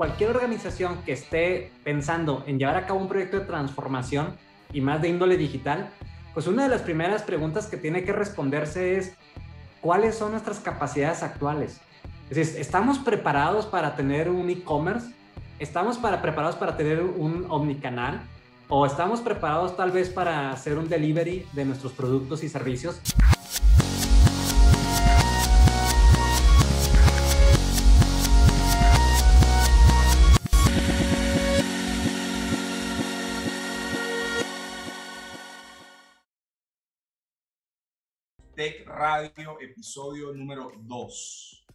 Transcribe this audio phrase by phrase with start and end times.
[0.00, 4.34] cualquier organización que esté pensando en llevar a cabo un proyecto de transformación
[4.72, 5.90] y más de índole digital,
[6.32, 9.14] pues una de las primeras preguntas que tiene que responderse es,
[9.82, 11.82] ¿cuáles son nuestras capacidades actuales?
[12.30, 15.12] Es decir, ¿estamos preparados para tener un e-commerce?
[15.58, 18.22] ¿Estamos para, preparados para tener un omnicanal?
[18.70, 23.02] ¿O estamos preparados tal vez para hacer un delivery de nuestros productos y servicios?
[38.60, 41.66] Tech Radio, episodio número 2.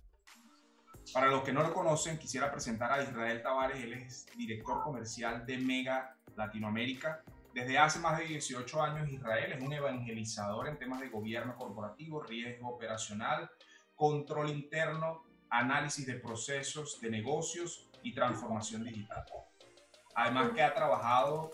[1.11, 5.47] Para los que no lo conocen, quisiera presentar a Israel Tavares, él es director comercial
[5.47, 7.23] de Mega Latinoamérica.
[7.55, 12.21] Desde hace más de 18 años, Israel es un evangelizador en temas de gobierno corporativo,
[12.21, 13.49] riesgo operacional,
[13.95, 19.25] control interno, análisis de procesos de negocios y transformación digital.
[20.13, 21.49] Además que ha trabajado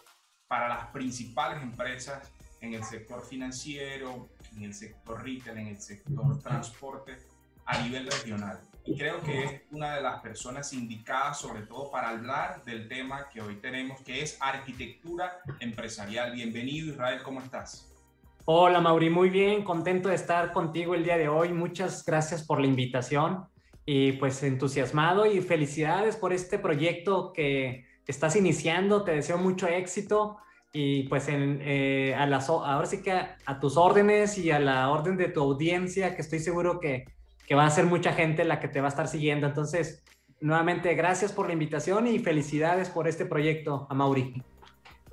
[0.49, 2.29] para las principales empresas
[2.60, 7.18] en el sector financiero, en el sector retail, en el sector transporte
[7.66, 8.60] a nivel regional.
[8.85, 13.29] Y creo que es una de las personas indicadas sobre todo para hablar del tema
[13.29, 16.34] que hoy tenemos, que es arquitectura empresarial.
[16.34, 17.88] Bienvenido Israel, ¿cómo estás?
[18.46, 21.54] Hola Mauri, muy bien, contento de estar contigo el día de hoy.
[21.54, 23.46] Muchas gracias por la invitación
[23.85, 29.04] y pues entusiasmado y felicidades por este proyecto que estás iniciando.
[29.04, 30.38] Te deseo mucho éxito
[30.73, 34.89] y pues en, eh, a las, ahora sí que a, tus órdenes y a la
[34.89, 37.05] orden de tu audiencia, que estoy seguro que,
[37.45, 39.47] que, va a ser mucha gente la que te va a estar siguiendo.
[39.47, 40.03] Entonces,
[40.39, 44.41] nuevamente, gracias por la invitación y felicidades por este proyecto, a Mauri.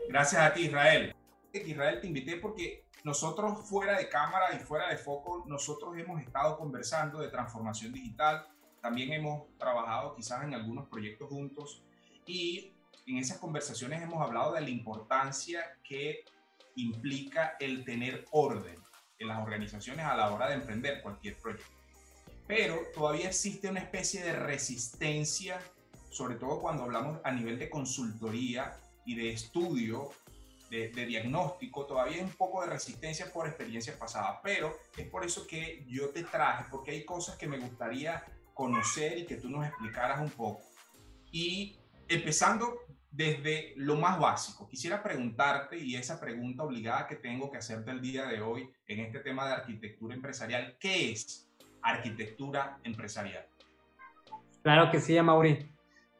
[0.09, 1.15] Gracias a ti, Israel.
[1.53, 6.57] Israel, te invité porque nosotros fuera de cámara y fuera de foco, nosotros hemos estado
[6.57, 8.47] conversando de transformación digital,
[8.81, 11.83] también hemos trabajado quizás en algunos proyectos juntos
[12.27, 12.73] y
[13.09, 16.25] en esas conversaciones hemos hablado de la importancia que
[16.77, 18.77] implica el tener orden
[19.19, 21.67] en las organizaciones a la hora de emprender cualquier proyecto.
[22.47, 25.61] Pero todavía existe una especie de resistencia,
[26.11, 30.11] sobre todo cuando hablamos a nivel de consultoría y de estudio,
[30.71, 34.39] de, diagnóstico, todavía hay un poco de resistencia por experiencias pasadas.
[34.43, 38.25] Pero es por eso que yo te traje, porque hay cosas que me gustaría
[38.55, 40.63] conocer y que tú nos explicaras un poco.
[41.33, 42.81] Y empezando
[43.19, 48.01] desde lo más básico, quisiera preguntarte, y esa pregunta obligada que tengo que hacerte el
[48.01, 51.51] día de hoy en este tema de arquitectura empresarial, ¿qué es
[51.83, 53.45] arquitectura empresarial?
[54.63, 55.69] Claro que sí, Mauri.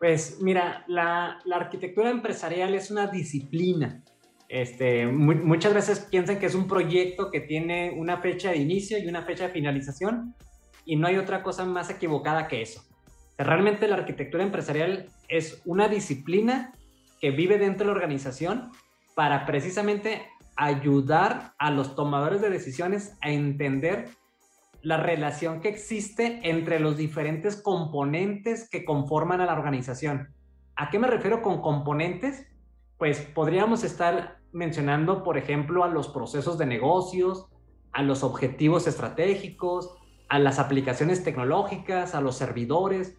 [0.01, 4.03] Pues mira, la, la arquitectura empresarial es una disciplina.
[4.49, 9.07] Este, muchas veces piensan que es un proyecto que tiene una fecha de inicio y
[9.07, 10.35] una fecha de finalización,
[10.85, 12.83] y no hay otra cosa más equivocada que eso.
[13.37, 16.73] Realmente la arquitectura empresarial es una disciplina
[17.21, 18.71] que vive dentro de la organización
[19.15, 24.11] para precisamente ayudar a los tomadores de decisiones a entender
[24.83, 30.35] la relación que existe entre los diferentes componentes que conforman a la organización.
[30.77, 32.47] ¿A qué me refiero con componentes?
[32.97, 37.47] Pues podríamos estar mencionando, por ejemplo, a los procesos de negocios,
[37.93, 39.97] a los objetivos estratégicos,
[40.29, 43.17] a las aplicaciones tecnológicas, a los servidores.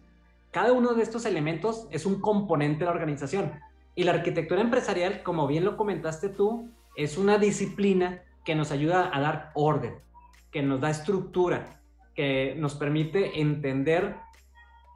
[0.50, 3.52] Cada uno de estos elementos es un componente de la organización.
[3.94, 9.10] Y la arquitectura empresarial, como bien lo comentaste tú, es una disciplina que nos ayuda
[9.12, 9.94] a dar orden,
[10.50, 11.80] que nos da estructura,
[12.14, 14.16] que nos permite entender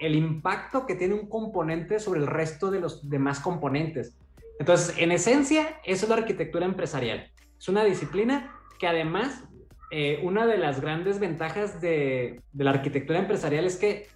[0.00, 4.16] el impacto que tiene un componente sobre el resto de los demás componentes.
[4.58, 7.30] Entonces, en esencia, eso es la arquitectura empresarial.
[7.58, 9.44] Es una disciplina que además,
[9.90, 14.08] eh, una de las grandes ventajas de, de la arquitectura empresarial es que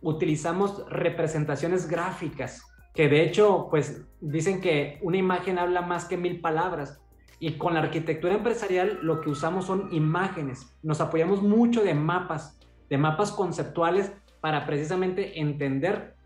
[0.00, 2.62] utilizamos representaciones gráficas
[2.94, 7.00] que de hecho, pues dicen que una imagen habla más que mil palabras.
[7.40, 10.76] Y con la arquitectura empresarial lo que usamos son imágenes.
[10.82, 12.58] Nos apoyamos mucho de mapas,
[12.90, 16.16] de mapas conceptuales para precisamente entender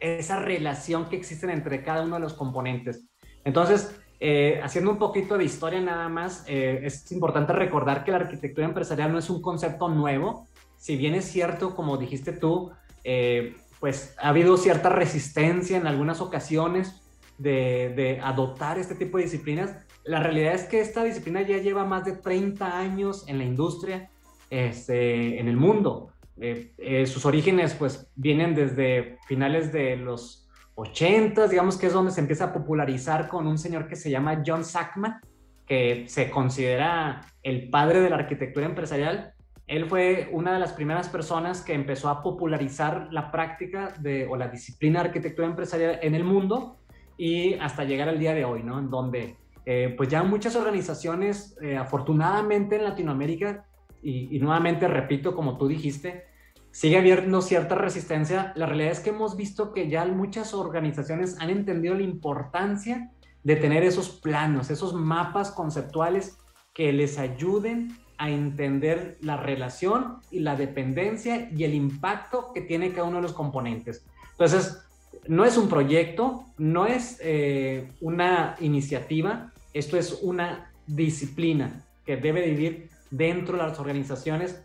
[0.00, 3.06] esa relación que existe entre cada uno de los componentes.
[3.44, 8.18] Entonces, eh, haciendo un poquito de historia nada más, eh, es importante recordar que la
[8.18, 10.46] arquitectura empresarial no es un concepto nuevo.
[10.76, 12.72] Si bien es cierto, como dijiste tú,
[13.04, 17.02] eh, pues ha habido cierta resistencia en algunas ocasiones
[17.38, 19.74] de, adoptar este tipo de disciplinas.
[20.04, 24.10] La realidad es que esta disciplina ya lleva más de 30 años en la industria,
[24.50, 26.10] este, en el mundo.
[26.40, 32.12] Eh, eh, sus orígenes pues vienen desde finales de los 80, digamos que es donde
[32.12, 35.20] se empieza a popularizar con un señor que se llama John Sackman,
[35.66, 39.32] que se considera el padre de la arquitectura empresarial
[39.66, 44.36] Él fue una de las primeras personas que empezó a popularizar la práctica de, o
[44.36, 46.78] la disciplina de arquitectura empresarial en el mundo
[47.16, 48.78] y hasta llegar al día de hoy, ¿no?
[48.78, 53.66] En donde eh, pues ya muchas organizaciones, eh, afortunadamente en Latinoamérica,
[54.02, 56.26] y, nuevamente repito, como tú dijiste,
[56.70, 58.52] sigue habiendo cierta resistencia.
[58.54, 63.10] La realidad es que hemos visto que ya muchas organizaciones han entendido la importancia
[63.42, 66.38] de tener esos planos, esos mapas conceptuales
[66.72, 72.92] que les ayuden a entender la relación y la dependencia y el impacto que tiene
[72.92, 74.04] cada uno de los componentes.
[74.32, 74.82] Entonces,
[75.28, 82.48] no es un proyecto, no es eh, una iniciativa, esto es una disciplina que debe
[82.48, 84.62] vivir dentro de las organizaciones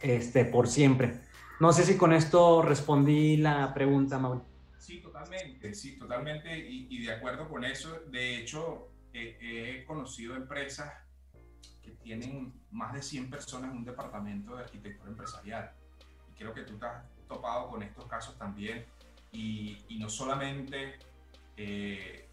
[0.00, 1.20] este, por siempre.
[1.60, 4.40] No sé si con esto respondí la pregunta, Mauri.
[4.78, 8.00] Sí, totalmente, sí, totalmente, y, de acuerdo con eso.
[8.10, 10.92] De hecho, he conocido empresas
[11.84, 15.72] que tienen más de 100 personas en un departamento de arquitectura empresarial.
[16.32, 16.86] Y creo que tú te
[17.28, 18.86] topado con estos casos también.
[19.32, 20.98] Y, no solamente,
[21.56, 22.28] eh,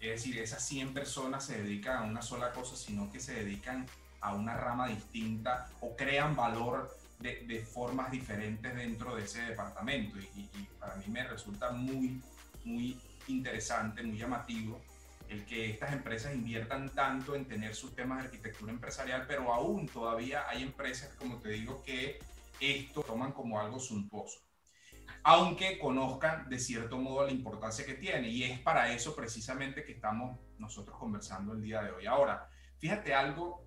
[0.00, 3.86] es decir, esas 100 personas se dedican a una sola cosa, sino que se dedican
[4.20, 10.18] a una rama distinta o crean valor de, de formas diferentes dentro de ese departamento.
[10.18, 12.22] Y, y, para mí me resulta muy,
[12.64, 14.80] muy interesante, muy llamativo
[15.28, 19.88] el que estas empresas inviertan tanto en tener sus temas de arquitectura empresarial, pero aún
[19.88, 22.18] todavía hay empresas, como te digo, que
[22.60, 24.40] esto toman como algo suntuoso,
[25.22, 28.28] aunque conozcan de cierto modo la importancia que tiene.
[28.28, 32.06] Y es para eso precisamente que estamos nosotros conversando el día de hoy.
[32.06, 32.48] Ahora,
[32.78, 33.64] fíjate algo,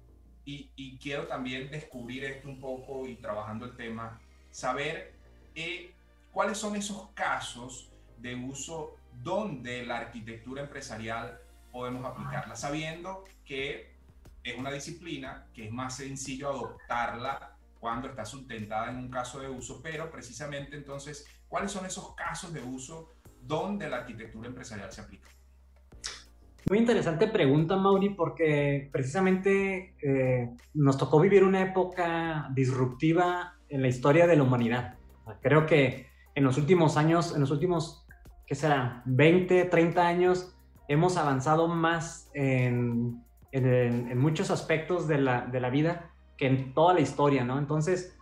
[0.48, 5.13] y, quiero también descubrir esto un poco y trabajando el tema, saber
[5.56, 5.92] eh,
[6.31, 13.95] cuáles son esos casos de uso donde la arquitectura empresarial podemos aplicarla, sabiendo que
[14.43, 19.49] es una disciplina que es más sencillo adoptarla cuando está sustentada en un caso de
[19.49, 25.01] uso, pero precisamente entonces, ¿cuáles son esos casos de uso donde la arquitectura empresarial se
[25.01, 25.29] aplica?
[26.69, 33.87] Muy interesante pregunta, Mauri, porque precisamente eh, nos tocó vivir una época disruptiva en la
[33.87, 34.95] historia de la humanidad.
[35.41, 38.05] Creo que en los últimos años, en los últimos,
[38.45, 39.01] ¿qué será?
[39.05, 40.56] 20, 30 años,
[40.87, 43.23] hemos avanzado más en,
[44.15, 47.57] muchos aspectos de la, vida que en toda la historia, ¿no?
[47.57, 48.15] Entonces,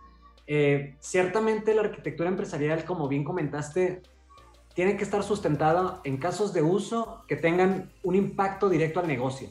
[0.46, 4.02] eh, ciertamente la arquitectura empresarial, como bien comentaste,
[4.74, 9.48] tiene que estar sustentada en casos de uso que tengan un impacto directo al negocio.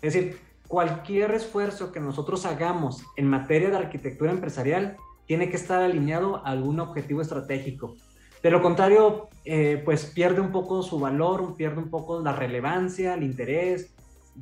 [0.00, 4.96] Es decir, cualquier esfuerzo que nosotros hagamos en materia de arquitectura empresarial
[5.26, 7.96] tiene que estar alineado a algún objetivo estratégico.
[8.42, 13.14] De lo contrario, eh, pues pierde un poco su valor, pierde un poco la relevancia,
[13.14, 13.94] el interés,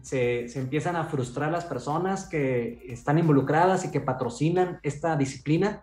[0.03, 5.83] se, empiezan a frustrar las personas que están involucradas y que patrocinan esta disciplina.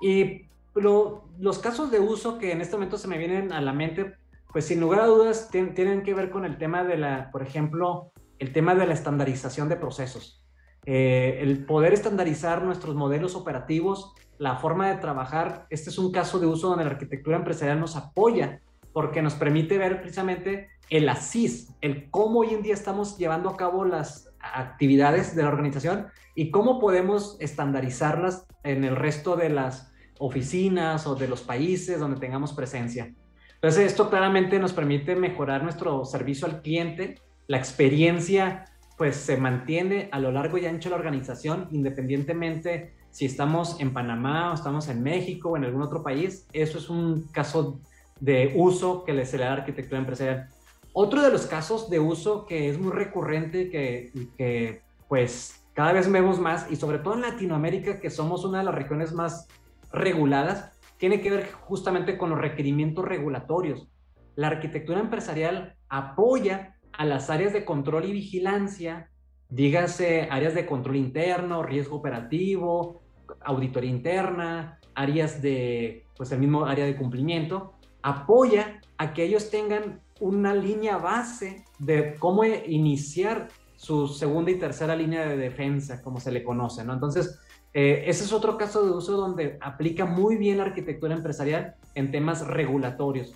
[0.00, 4.14] Y los casos de uso que en este momento se me vienen a la mente,
[4.52, 8.12] pues sin lugar a dudas tienen que ver con el tema de la, por ejemplo,
[8.38, 10.44] el tema de la estandarización de procesos.
[10.86, 15.66] Eh, el poder estandarizar nuestros modelos operativos la forma de trabajar.
[15.70, 18.60] Este es un caso de uso donde la arquitectura empresarial nos apoya
[18.92, 23.56] porque nos permite ver precisamente el ASIS, el cómo hoy en día estamos llevando a
[23.56, 29.92] cabo las actividades de la organización y cómo podemos estandarizarlas en el resto de las
[30.18, 33.14] oficinas o de los países donde tengamos presencia.
[33.54, 37.16] Entonces, esto claramente nos permite mejorar nuestro servicio al cliente,
[37.48, 38.64] la experiencia
[38.96, 43.92] pues se mantiene a lo largo y ancho de la organización, independientemente si estamos en
[43.92, 47.80] Panamá o estamos en México o en algún otro país, eso es un caso
[48.20, 50.48] de uso que se le da a la arquitectura empresarial.
[50.92, 56.10] Otro de los casos de uso que es muy recurrente, que, que pues cada vez
[56.10, 59.46] vemos más, y sobre todo en Latinoamérica, que somos una de las regiones más
[59.92, 63.88] reguladas, tiene que ver justamente con los requerimientos regulatorios.
[64.34, 69.10] La arquitectura empresarial apoya a las áreas de control y vigilancia,
[69.48, 73.00] dígase áreas de control interno, riesgo operativo,
[73.40, 80.00] auditoría interna, áreas de, pues el mismo área de cumplimiento, apoya a que ellos tengan
[80.20, 86.32] una línea base de cómo iniciar su segunda y tercera línea de defensa, como se
[86.32, 86.92] le conoce, ¿no?
[86.92, 87.38] Entonces,
[87.72, 92.10] eh, ese es otro caso de uso donde aplica muy bien la arquitectura empresarial en
[92.10, 93.32] temas regulatorios.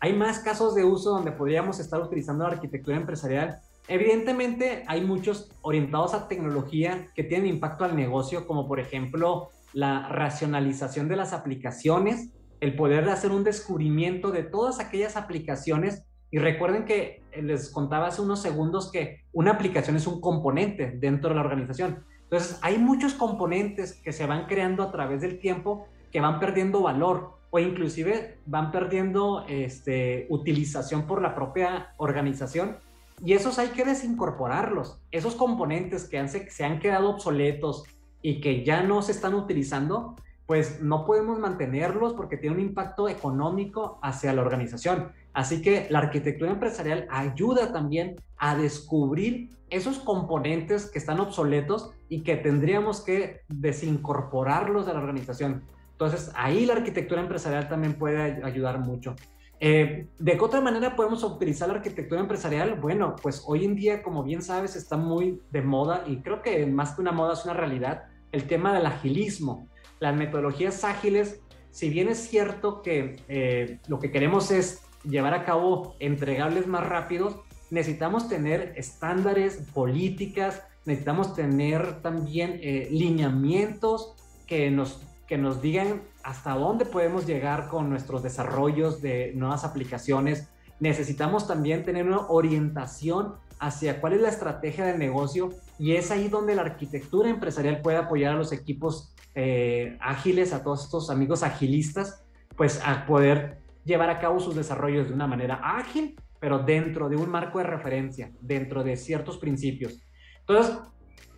[0.00, 5.50] Hay más casos de uso donde podríamos estar utilizando la arquitectura empresarial Evidentemente hay muchos
[5.62, 11.32] orientados a tecnología que tienen impacto al negocio, como por ejemplo la racionalización de las
[11.32, 16.04] aplicaciones, el poder hacer un descubrimiento de todas aquellas aplicaciones.
[16.30, 21.28] Y recuerden que les contaba hace unos segundos que una aplicación es un componente dentro
[21.28, 22.04] de la organización.
[22.22, 26.82] Entonces, hay muchos componentes que se van creando a través del tiempo que van perdiendo
[26.82, 32.78] valor o inclusive van perdiendo este, utilización por la propia organización
[33.24, 35.00] y esos hay que desincorporarlos.
[35.10, 37.84] Esos componentes que se, se han quedado obsoletos
[38.22, 43.08] y que ya no se están utilizando, pues no podemos mantenerlos porque tiene un impacto
[43.08, 45.12] económico hacia la organización.
[45.32, 52.22] Así que la arquitectura empresarial ayuda también a descubrir esos componentes que están obsoletos y
[52.22, 55.64] que tendríamos que desincorporarlos de la organización.
[55.92, 59.16] Entonces, ahí la arquitectura empresarial también puede ayudar mucho.
[59.58, 62.74] Eh, ¿De qué otra manera podemos utilizar la arquitectura empresarial?
[62.74, 66.66] Bueno, pues hoy en día, como bien sabes, está muy de moda y creo que
[66.66, 69.66] más que una moda es una realidad el tema del agilismo
[70.00, 75.44] las metodologías ágiles, si bien es cierto que eh, lo que queremos es llevar a
[75.44, 77.36] cabo entregables más rápidos,
[77.70, 84.14] necesitamos tener estándares, políticas, necesitamos tener también eh, lineamientos
[84.46, 90.48] que nos, que nos digan hasta dónde podemos llegar con nuestros desarrollos de nuevas aplicaciones.
[90.80, 96.26] Necesitamos también tener una orientación hacia cuál es la estrategia de negocio y es ahí
[96.26, 101.44] donde la arquitectura empresarial puede apoyar a los equipos eh, ágiles, a todos estos amigos
[101.44, 102.24] agilistas,
[102.56, 107.14] pues a poder llevar a cabo sus desarrollos de una manera ágil, pero dentro de
[107.14, 110.02] un marco de referencia, dentro de ciertos principios.
[110.40, 110.76] Entonces,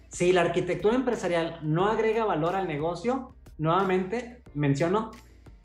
[0.08, 5.10] si la arquitectura empresarial no agrega valor al negocio, nuevamente menciono,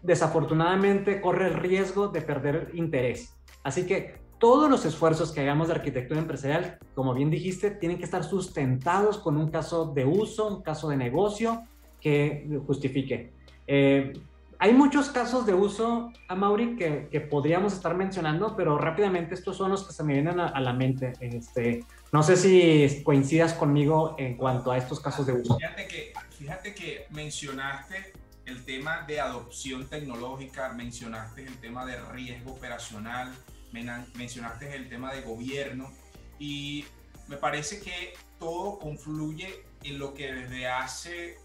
[0.02, 3.34] desafortunadamente corre el riesgo de perder interés.
[3.64, 8.04] Así que todos los esfuerzos que hagamos de arquitectura empresarial, como bien dijiste, tienen que
[8.04, 11.64] estar sustentados con un caso de uso, un caso de negocio
[12.02, 13.32] que justifique.
[13.68, 14.12] Eh,
[14.60, 19.58] hay muchos casos de uso, a Mauri, que, que, podríamos estar mencionando, pero rápidamente estos
[19.58, 21.14] son los que se me vienen a, la mente.
[21.20, 25.58] Este, no sé si coincidas conmigo en cuanto a estos casos de uso.
[25.58, 28.14] Fíjate que, fíjate que mencionaste
[28.46, 33.34] el tema de adopción tecnológica, mencionaste el tema de riesgo operacional,
[33.72, 35.92] mencionaste el tema de gobierno
[36.40, 36.86] y
[37.28, 41.38] me parece que todo confluye en lo que desde hace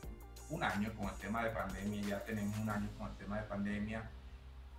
[0.50, 3.42] un año con el tema de pandemia, ya tenemos un año con el tema de
[3.44, 4.10] pandemia,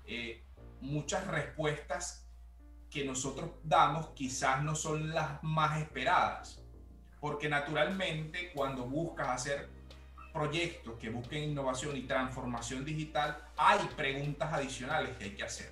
[0.06, 0.44] eh,
[0.82, 2.26] muchas respuestas
[2.90, 6.62] que nosotros damos quizás no son las más esperadas,
[7.20, 9.70] porque naturalmente cuando buscas hacer
[10.34, 15.72] proyectos que busquen innovación y transformación digital, hay preguntas adicionales que hay que hacer.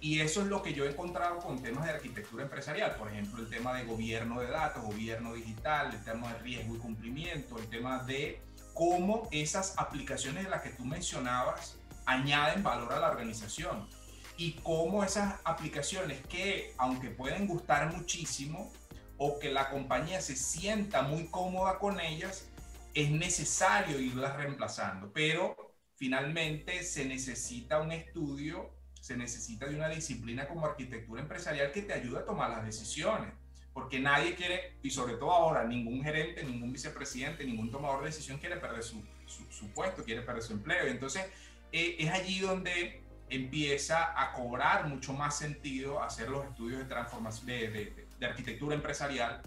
[0.00, 3.40] Y eso es lo que yo he encontrado con temas de arquitectura empresarial, por ejemplo,
[3.40, 7.66] el tema de gobierno de datos, gobierno digital, el tema de riesgo y cumplimiento, el
[7.68, 8.40] tema de
[8.74, 13.88] cómo esas aplicaciones de las que tú mencionabas añaden valor a la organización
[14.36, 18.70] y cómo esas aplicaciones que, aunque pueden gustar muchísimo
[19.16, 22.48] o que la compañía se sienta muy cómoda con ellas,
[22.96, 30.48] es necesario irlas reemplazando, pero finalmente se necesita un estudio, se necesita de una disciplina
[30.48, 33.34] como arquitectura empresarial que te ayude a tomar las decisiones
[33.74, 38.38] porque nadie quiere, y sobre todo ahora, ningún gerente, ningún vicepresidente, ningún tomador de decisión
[38.38, 40.86] quiere perder su, su, puesto, quiere perder su empleo.
[40.86, 41.26] Entonces
[41.72, 47.48] eh, es allí donde empieza a cobrar mucho más sentido hacer los estudios de transformación,
[47.48, 49.42] de, de, de arquitectura empresarial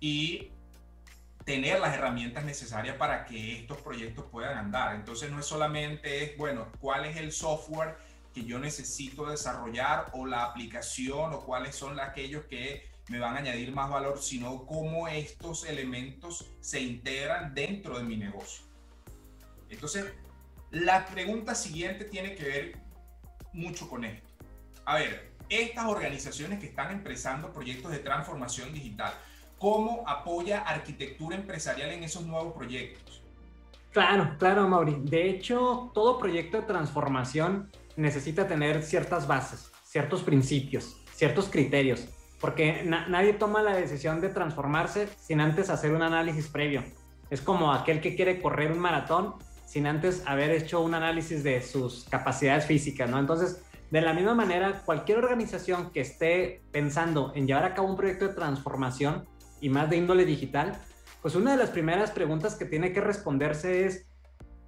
[0.00, 0.51] y
[1.44, 4.94] tener las herramientas necesarias para que estos proyectos puedan andar.
[4.94, 7.96] Entonces no es solamente es, bueno, cuál es el software
[8.34, 13.40] que yo necesito desarrollar o la aplicación o cuáles son aquellos que me van a
[13.40, 18.64] añadir más valor, sino cómo estos elementos se integran dentro de mi negocio.
[19.68, 20.06] Entonces,
[20.70, 22.78] la pregunta siguiente tiene que ver
[23.52, 24.28] mucho con esto.
[24.84, 29.12] A ver, estas organizaciones que están empezando proyectos de transformación digital,
[29.62, 33.22] ¿cómo apoya arquitectura empresarial en esos nuevos proyectos?
[33.92, 34.96] Claro, claro, Mauri.
[35.02, 42.08] De hecho, todo proyecto de transformación necesita tener ciertas bases, ciertos principios, ciertos criterios
[42.42, 46.82] porque nadie toma la decisión de transformarse sin antes hacer un análisis previo.
[47.30, 51.62] Es como aquel que quiere correr un maratón sin antes haber hecho un análisis de
[51.62, 53.20] sus capacidades físicas, ¿no?
[53.20, 57.96] Entonces, de la misma manera, cualquier organización que esté pensando en llevar a cabo un
[57.96, 59.28] proyecto de transformación
[59.62, 60.76] y más de índole digital,
[61.22, 64.06] pues una de las primeras preguntas que tiene que responderse es,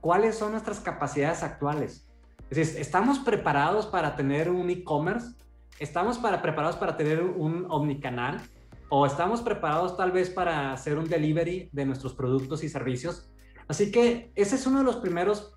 [0.00, 2.08] ¿cuáles son nuestras capacidades actuales?
[2.48, 5.34] Es decir, ¿estamos preparados para tener un e-commerce?
[5.80, 8.40] ¿Estamos para, preparados para tener un omnicanal?
[8.88, 13.28] ¿O estamos preparados tal vez para hacer un delivery de nuestros productos y servicios?
[13.66, 15.52] Así que ese es uno de los primeros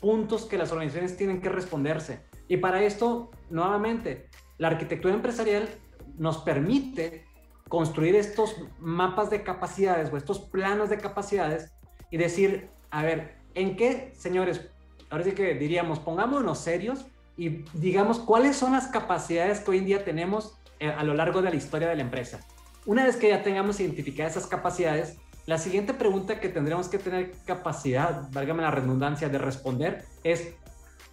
[0.00, 2.24] puntos que las organizaciones tienen que responderse.
[2.48, 5.68] Y para esto, nuevamente, la arquitectura empresarial
[6.16, 7.27] nos permite
[7.68, 11.72] construir estos mapas de capacidades o estos planos de capacidades
[12.10, 14.68] y decir, a ver, ¿en qué, señores?
[15.10, 17.06] Ahora sí que diríamos, pongámonos serios
[17.36, 21.42] y digamos cuáles son las capacidades que hoy en día tenemos eh, a lo largo
[21.42, 22.40] de la historia de la empresa.
[22.86, 27.32] Una vez que ya tengamos identificadas esas capacidades, la siguiente pregunta que tendremos que tener
[27.46, 30.54] capacidad, válgame la redundancia, de responder es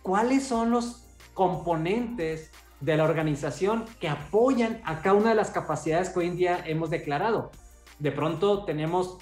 [0.01, 2.51] cuáles son los componentes
[2.85, 6.63] de la organización que apoyan a cada una de las capacidades que hoy en día
[6.67, 7.51] hemos declarado.
[7.97, 9.17] De pronto tenemos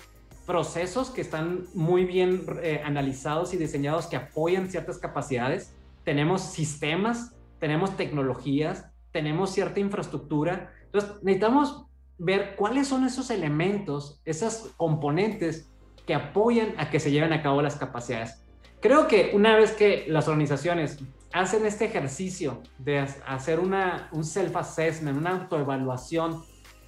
[0.46, 5.74] procesos que están muy bien eh, analizados y diseñados que apoyan ciertas capacidades.
[6.04, 10.74] Tenemos sistemas, tenemos tecnologías, tenemos cierta infraestructura.
[10.88, 11.86] Entonces, necesitamos
[12.18, 15.72] ver cuáles son esos elementos, esos componentes
[16.06, 18.44] que apoyan a que se lleven a cabo las capacidades.
[18.82, 21.00] Creo que una vez que las organizaciones
[21.34, 26.44] hacen este ejercicio de hacer una, un self-assessment, una autoevaluación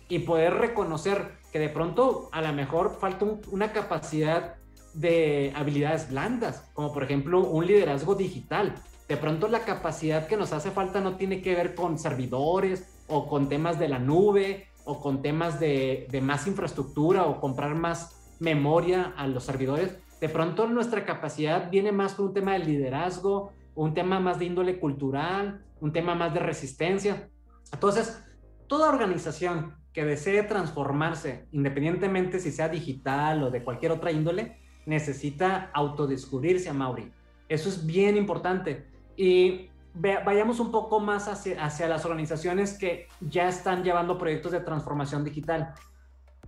[0.08, 4.56] y poder reconocer que de pronto a lo mejor falta una capacidad
[4.94, 8.76] de habilidades blandas, como por ejemplo un liderazgo digital.
[9.10, 13.28] De pronto la capacidad que nos hace falta no tiene que ver con servidores o
[13.28, 18.36] con temas de la nube o con temas de, de más infraestructura o comprar más
[18.40, 19.98] memoria a los servidores.
[20.22, 24.46] De pronto nuestra capacidad viene más con un tema de liderazgo, un tema más de
[24.46, 27.30] índole cultural, un tema más de resistencia.
[27.72, 28.24] Entonces,
[28.68, 35.70] toda organización que desee transformarse, independientemente si sea digital o de cualquier otra índole, necesita
[35.74, 37.12] autodescubrirse a Mauri.
[37.48, 38.88] Eso es bien importante.
[39.16, 45.24] Y vayamos un poco más hacia, las organizaciones que ya están llevando proyectos de transformación
[45.24, 45.74] digital.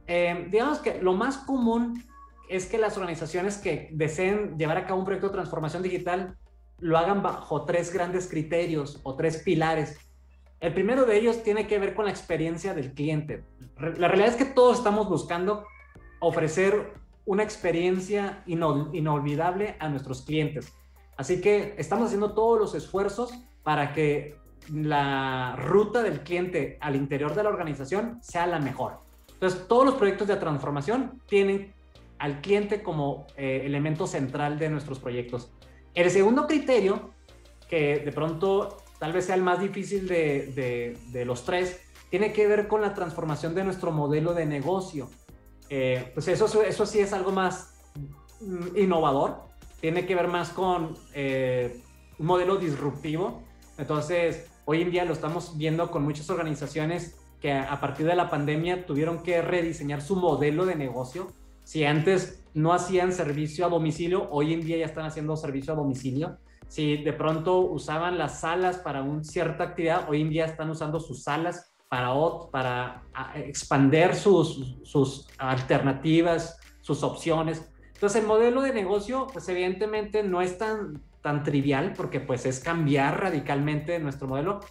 [0.06, 2.04] Eh, digamos que lo más común
[2.50, 6.38] es que las organizaciones que deseen llevar a cabo un proyecto de transformación digital
[6.80, 9.98] lo hagan bajo tres grandes criterios o tres pilares.
[10.60, 13.44] El primero de ellos tiene que ver con la experiencia del cliente.
[13.78, 15.66] La realidad es que todos estamos buscando
[16.20, 16.94] ofrecer
[17.26, 20.74] una experiencia inolvidable a nuestros clientes.
[21.18, 24.36] Así que estamos haciendo todos los esfuerzos para que
[24.72, 29.00] la ruta del cliente al interior de la organización sea la mejor.
[29.34, 31.74] Entonces, todos los proyectos de transformación tienen
[32.18, 35.52] al cliente como eh, elemento central de nuestros proyectos.
[35.98, 37.10] El segundo criterio,
[37.68, 41.82] que de pronto tal vez sea el más difícil de, los tres,
[42.12, 45.10] tiene que ver con la transformación de nuestro modelo de negocio.
[45.72, 47.74] Eh, pues eso, eso sí es algo más
[48.42, 49.40] mm, innovador,
[49.82, 51.82] tiene que ver más con eh,
[52.20, 53.42] un modelo disruptivo.
[53.80, 58.30] Entonces, hoy en día lo estamos viendo con muchas organizaciones que a partir de la
[58.30, 61.32] pandemia tuvieron que rediseñar su modelo de negocio.
[61.64, 65.76] Si antes no hacían servicio a domicilio, hoy en día ya están haciendo servicio a
[65.76, 66.40] domicilio.
[66.68, 71.00] Si de pronto usaban las salas para una cierta actividad, hoy en día están usando
[71.00, 72.12] sus salas para,
[72.52, 73.04] para
[73.36, 77.72] expander sus, sus alternativas, sus opciones.
[77.94, 82.60] Entonces el modelo de negocio, pues evidentemente no es tan, tan trivial porque pues es
[82.60, 84.62] cambiar radicalmente nuestro modelo.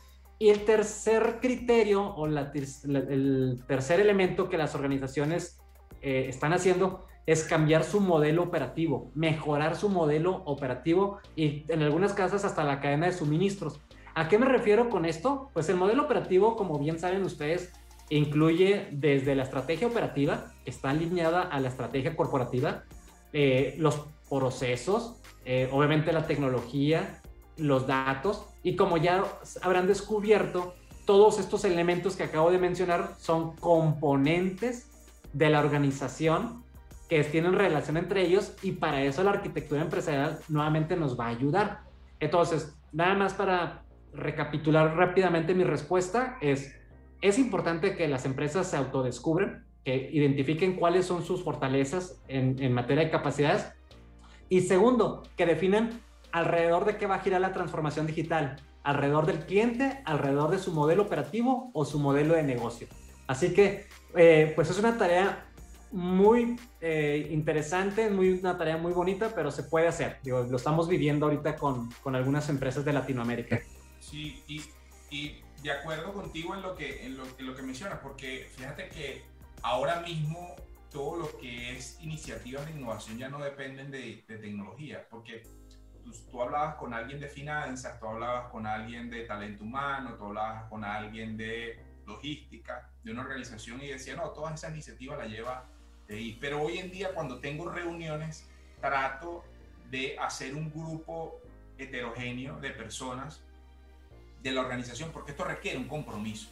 [0.41, 5.61] Y el tercer criterio o el tercer elemento que las organizaciones
[6.07, 12.13] eh, están haciendo es cambiar su modelo operativo, mejorar su modelo operativo y en algunas
[12.13, 13.81] casas hasta la cadena de suministros.
[14.15, 15.51] ¿A qué me refiero con esto?
[15.53, 17.73] Pues el modelo operativo, como bien saben ustedes,
[18.09, 22.85] incluye desde la estrategia operativa, está alineada a la estrategia corporativa,
[23.33, 27.21] eh, los procesos, eh, obviamente la tecnología,
[27.57, 29.25] los datos, y como ya
[29.61, 34.93] habrán descubierto, todos estos elementos que acabo de mencionar son componentes
[35.37, 36.65] de la organización
[37.11, 41.29] que tienen relación entre ellos y para eso la arquitectura empresarial nuevamente nos va a
[41.29, 41.81] ayudar.
[42.21, 46.75] Entonces, nada más para recapitular rápidamente mi respuesta es,
[47.21, 52.73] es importante que las empresas se autodescubren, que identifiquen cuáles son sus fortalezas en, en
[52.73, 53.67] materia de capacidades
[54.49, 56.01] y segundo, que definan
[56.33, 60.73] alrededor de qué va a girar la transformación digital, alrededor del cliente, alrededor de su
[60.73, 62.89] modelo operativo o su modelo de negocio.
[63.27, 63.87] Así que,
[64.17, 65.47] eh, pues es una tarea
[65.93, 70.19] muy eh, interesante, muy, una tarea muy bonita, pero se puede hacer.
[70.23, 73.61] Digo, lo estamos viviendo ahorita con, con algunas empresas de Latinoamérica.
[74.01, 74.63] Sí, y,
[75.11, 78.89] y, de acuerdo contigo en lo, que, en lo, en lo que mencionas, porque fíjate
[78.89, 79.25] que
[79.63, 80.55] ahora mismo
[80.91, 85.43] todo lo que es iniciativas de innovación ya no dependen de, de tecnología, porque
[86.05, 90.27] tú, tú, hablabas con alguien de finanzas, tú hablabas con alguien de talento humano, tú
[90.27, 95.29] hablabas con alguien de logística de una organización y decía, no, todas esas iniciativas las
[95.29, 95.67] lleva
[96.41, 98.47] pero hoy en día cuando tengo reuniones,
[98.81, 99.45] trato
[99.91, 101.41] de hacer un grupo
[101.79, 103.43] heterogéneo de personas
[104.43, 106.51] de la organización, porque esto requiere un compromiso.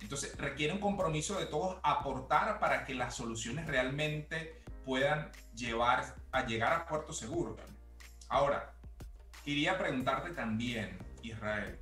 [0.00, 6.44] Entonces, requiere un compromiso de todos aportar para que las soluciones realmente puedan llevar a
[6.44, 7.56] llegar a puerto seguro.
[8.28, 8.74] Ahora,
[9.44, 11.78] quería preguntarte también, Israel,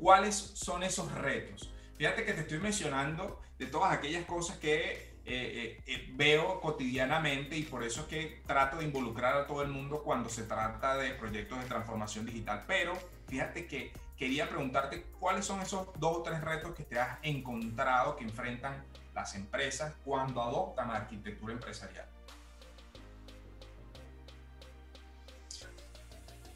[0.00, 1.70] ¿cuáles son esos retos?
[1.96, 7.56] Fíjate que te estoy mencionando de todas aquellas cosas que eh, eh, eh, veo cotidianamente
[7.56, 10.96] y por eso es que trato de involucrar a todo el mundo cuando se trata
[10.96, 12.64] de proyectos de transformación digital.
[12.66, 12.94] Pero
[13.28, 18.16] fíjate que quería preguntarte cuáles son esos dos o tres retos que te has encontrado
[18.16, 18.82] que enfrentan
[19.14, 22.06] las empresas cuando adoptan la arquitectura empresarial.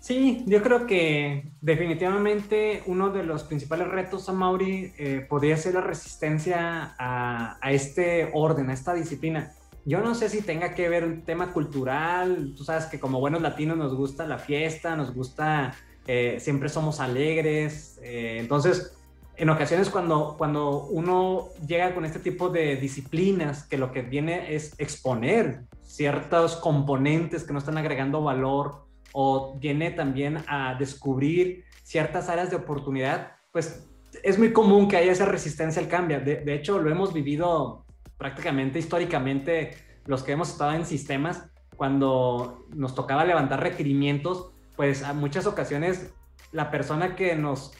[0.05, 5.73] Sí, yo creo que definitivamente uno de los principales retos a Mauri eh, podría ser
[5.73, 9.55] la resistencia a, este orden, a esta disciplina.
[9.87, 13.41] Yo no sé si tenga que ver un tema cultural, tú sabes que como buenos
[13.41, 15.75] latinos nos gusta la fiesta, nos gusta,
[16.07, 18.95] eh, siempre somos alegres, eh, entonces
[19.39, 24.55] en ocasiones cuando, cuando uno llega con este tipo de disciplinas, que lo que viene
[24.55, 28.84] es exponer ciertos componentes que no están agregando valor,
[29.17, 33.89] o viene también a descubrir ciertas áreas de oportunidad, pues
[34.25, 36.21] es muy común que haya esa resistencia al cambio.
[36.21, 37.87] De, hecho, lo hemos vivido
[38.19, 45.13] prácticamente históricamente los que hemos estado en sistemas, cuando nos tocaba levantar requerimientos, pues a
[45.13, 46.13] muchas ocasiones
[46.51, 47.73] la persona que nos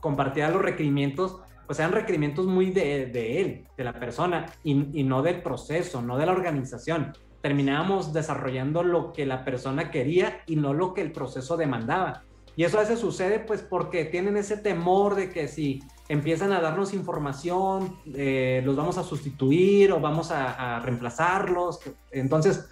[0.00, 5.04] compartía los requerimientos, pues eran requerimientos muy de, de él, de la persona, y, y,
[5.04, 7.12] no del proceso, no de la organización
[7.46, 12.24] terminábamos desarrollando lo que la persona quería y no lo que el proceso demandaba.
[12.56, 16.60] Y eso a veces sucede pues porque tienen ese temor de que si empiezan a
[16.60, 21.78] darnos información, eh, los vamos a sustituir o vamos a, reemplazarlos.
[22.10, 22.68] Entonces,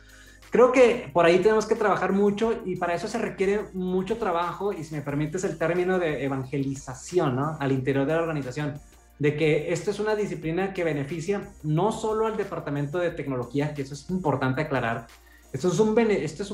[0.50, 4.72] creo que por ahí tenemos que trabajar mucho y para eso se requiere mucho trabajo
[4.72, 7.56] y si me permites el término de evangelización ¿no?
[7.60, 8.74] al interior de la organización
[9.18, 13.82] de que esto es una disciplina que beneficia no solo al departamento de tecnología, que
[13.82, 15.06] eso es importante aclarar,
[15.54, 15.94] esto es un,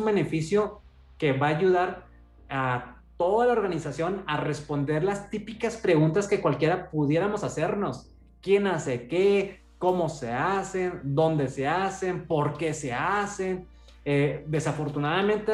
[0.04, 0.82] beneficio
[1.16, 2.04] que va a ayudar
[2.50, 8.10] a toda la organización a responder las típicas preguntas que cualquiera pudiéramos hacernos.
[8.42, 9.62] ¿Quién hace qué?
[9.78, 11.00] ¿Cómo se hacen?
[11.02, 12.26] ¿Dónde se hacen?
[12.26, 13.66] ¿Por qué se hacen?
[14.04, 15.52] Eh, desafortunadamente,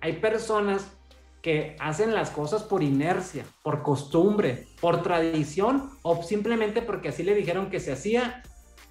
[0.00, 0.95] hay personas
[1.46, 7.36] que hacen las cosas por inercia, por costumbre, por tradición o simplemente porque así le
[7.36, 8.42] dijeron que se hacía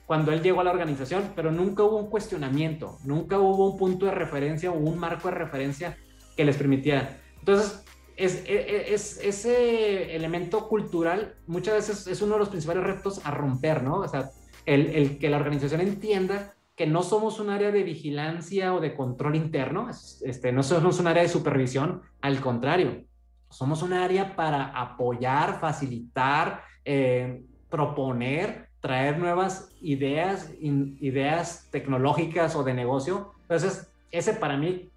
[0.06, 4.06] cuando él llegó a la organización, pero nunca hubo un cuestionamiento, nunca hubo un punto
[4.06, 5.98] de referencia o un marco de referencia
[6.38, 7.20] que les permitiera.
[7.39, 7.84] Entonces,
[8.15, 13.20] es, e, e, es, ese elemento cultural muchas veces es uno de los principales retos
[13.26, 13.98] a romper, ¿no?
[13.98, 14.32] O sea,
[14.65, 19.36] el que la organización entienda que no somos un área de vigilancia o de control
[19.36, 23.06] interno, este, no somos un área de supervisión, al contrario,
[23.50, 32.74] somos un área para apoyar, facilitar, eh, proponer, traer nuevas ideas, ideas tecnológicas o de
[32.74, 33.32] negocio.
[33.44, 34.90] Entonces, ese para mí,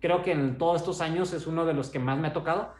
[0.00, 2.72] creo que en todos estos años es uno de los que más me ha tocado.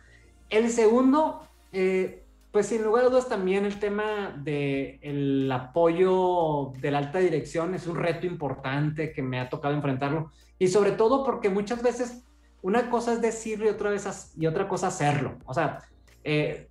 [0.49, 2.25] El segundo, eh,
[2.57, 7.87] pues sin lugar a dudas también el tema del apoyo de la alta dirección es
[7.87, 12.25] un reto importante que me ha tocado enfrentarlo y sobre todo porque muchas veces
[12.63, 15.37] una cosa es decirlo y otra, vez, y otra cosa hacerlo.
[15.45, 15.83] O sea,
[16.25, 16.71] eh,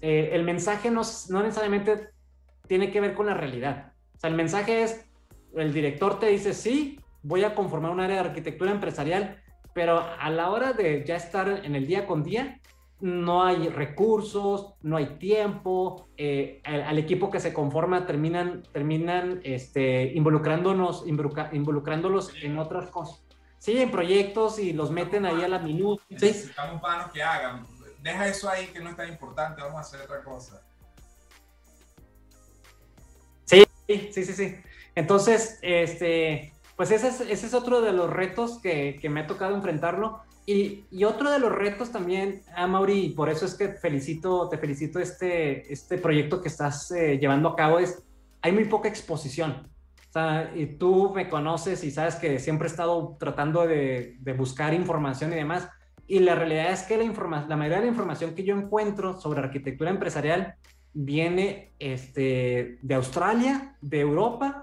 [0.00, 2.10] eh, el mensaje no, no necesariamente
[2.68, 3.94] tiene que ver con la realidad.
[4.14, 5.08] O sea, el mensaje es,
[5.56, 9.42] el director te dice, sí, voy a conformar un área de arquitectura empresarial,
[9.74, 12.60] pero a la hora de ya estar en el día con día,
[13.00, 20.12] no hay recursos, no hay tiempo, eh, al, equipo que se conforma terminan, terminan este,
[20.14, 23.22] involucrándonos, involucrándolos en otras cosas.
[23.58, 26.02] Sí, en proyectos y los meten ahí a la minuta.
[26.08, 27.66] Necesitamos panos que hagan.
[28.02, 30.62] Deja eso ahí que no es tan importante, vamos a hacer otra cosa.
[33.44, 34.56] Sí, sí, sí, sí.
[34.94, 39.26] Entonces, este, pues ese es, ese es otro de los retos que, que me ha
[39.26, 43.70] tocado enfrentarlo y, otro de los retos también, a Mauri, y por eso es que
[43.70, 48.02] felicito, te felicito este, este proyecto que estás eh, llevando a cabo, es
[48.42, 49.68] hay muy poca exposición.
[50.08, 54.32] O sea, y tú me conoces y sabes que siempre he estado tratando de, de
[54.34, 55.68] buscar información y demás.
[56.06, 57.04] Y la realidad es que la,
[57.48, 60.54] la mayoría de la información que yo encuentro sobre arquitectura empresarial
[60.94, 64.62] viene este, de Australia, de Europa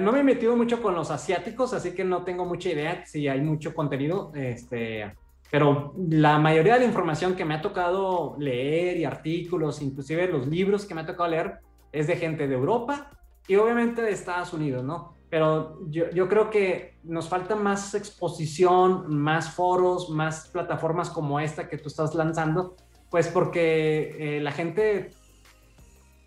[0.00, 3.28] no me he metido mucho con los asiáticos, así que no tengo mucha idea si
[3.28, 5.14] hay mucho contenido, este,
[5.50, 10.46] pero la mayoría de la información que me ha tocado leer y artículos, inclusive los
[10.46, 11.58] libros que me ha tocado leer,
[11.92, 13.10] es de gente de Europa
[13.48, 15.14] y obviamente de Estados Unidos, ¿no?
[15.28, 21.68] Pero yo, yo creo que nos falta más exposición, más foros, más plataformas como esta
[21.68, 22.76] que tú estás lanzando,
[23.10, 25.10] pues porque eh, la gente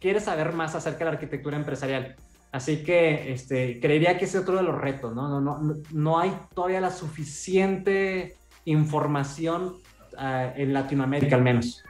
[0.01, 2.15] quiere saber más acerca de la arquitectura empresarial.
[2.53, 5.27] Así que este, creería que ese es otro de los retos, ¿no?
[5.27, 9.81] No, no, no hay todavía la suficiente información
[10.13, 11.83] uh, en Latinoamérica al menos.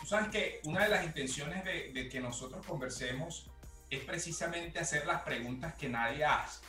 [0.00, 3.50] Tú sabes que una de las intenciones de, de, que nosotros conversemos
[3.90, 6.64] es precisamente hacer las preguntas que nadie hace.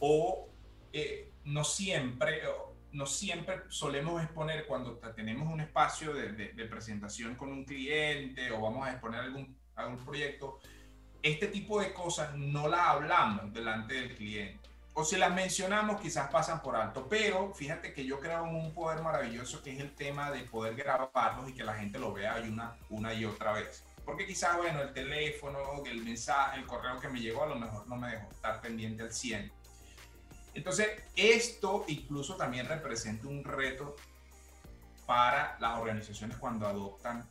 [0.00, 0.48] O
[0.92, 2.40] eh, no siempre,
[2.90, 8.60] no siempre solemos exponer cuando tenemos un espacio de, de, presentación con un cliente o
[8.60, 10.58] vamos a exponer algún, algún proyecto,
[11.26, 14.66] este tipo de cosas no las hablamos delante del cliente
[14.98, 19.02] o si las mencionamos quizás pasan por alto, pero fíjate que yo creo un poder
[19.02, 22.78] maravilloso que es el tema de poder grabarlos y que la gente lo vea una,
[22.88, 23.84] una y otra vez.
[24.06, 27.86] Porque quizás, bueno, el teléfono, el mensaje, el correo que me llegó a lo mejor
[27.86, 29.52] no me dejó estar pendiente al 100.
[30.54, 33.96] Entonces, esto incluso también representa un reto
[35.04, 37.28] para las organizaciones cuando adoptan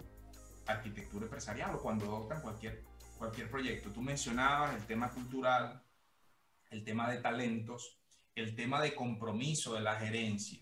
[0.67, 2.83] arquitectura empresarial o cuando adoptan cualquier,
[3.17, 3.89] cualquier proyecto.
[3.89, 5.83] Tú mencionabas el tema cultural,
[6.69, 7.99] el tema de talentos,
[8.35, 10.59] el tema de compromiso de la gerencia.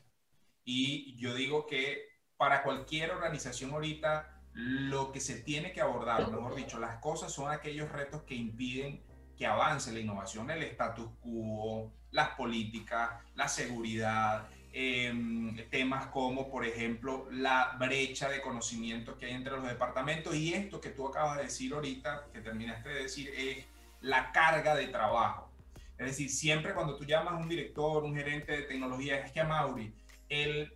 [0.64, 6.56] Y yo digo que para cualquier organización ahorita, lo que se tiene que abordar, mejor
[6.56, 9.04] dicho, las cosas son aquellos retos que impiden
[9.36, 16.66] que avance la innovación, el status quo, las políticas, la seguridad, em, temas como, por
[16.66, 21.38] ejemplo, la brecha de conocimiento que hay entre los departamentos y esto que tú acabas
[21.38, 23.66] de decir ahorita, que terminaste de decir, es
[24.02, 25.50] la carga de trabajo.
[25.98, 29.40] Es decir, siempre cuando tú llamas a un director, un gerente de tecnología, es que
[29.40, 29.94] a Mauri,
[30.28, 30.74] el,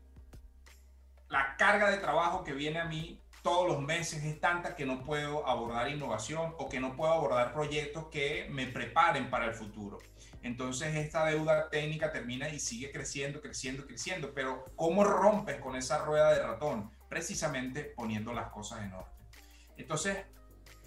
[1.29, 5.03] la carga de trabajo que viene a mí todos los meses es tanta que no
[5.03, 9.99] puedo abordar innovación o que no puedo abordar proyectos que me preparen para el futuro.
[10.43, 14.33] Entonces esta deuda técnica termina y sigue creciendo, creciendo, creciendo.
[14.33, 16.89] Pero ¿cómo rompes con esa rueda de ratón?
[17.09, 19.13] Precisamente poniendo las cosas en orden.
[19.77, 20.17] Entonces,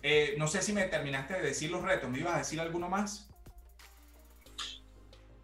[0.03, 2.11] eh, no sé si me terminaste de decir los retos.
[2.11, 3.31] ¿Me ibas a decir alguno más?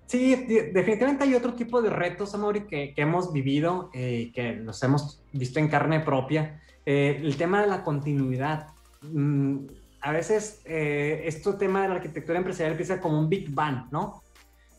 [0.06, 0.36] Sí,
[0.72, 4.80] definitivamente hay otro tipo de retos, Amori, que, que hemos vivido y eh, que nos
[4.84, 6.62] hemos visto en carne propia.
[6.84, 8.68] Eh, el tema de la continuidad.
[9.02, 9.66] Mm,
[10.06, 14.22] a veces eh, este tema de la arquitectura empresarial empieza como un Big Bang, ¿no?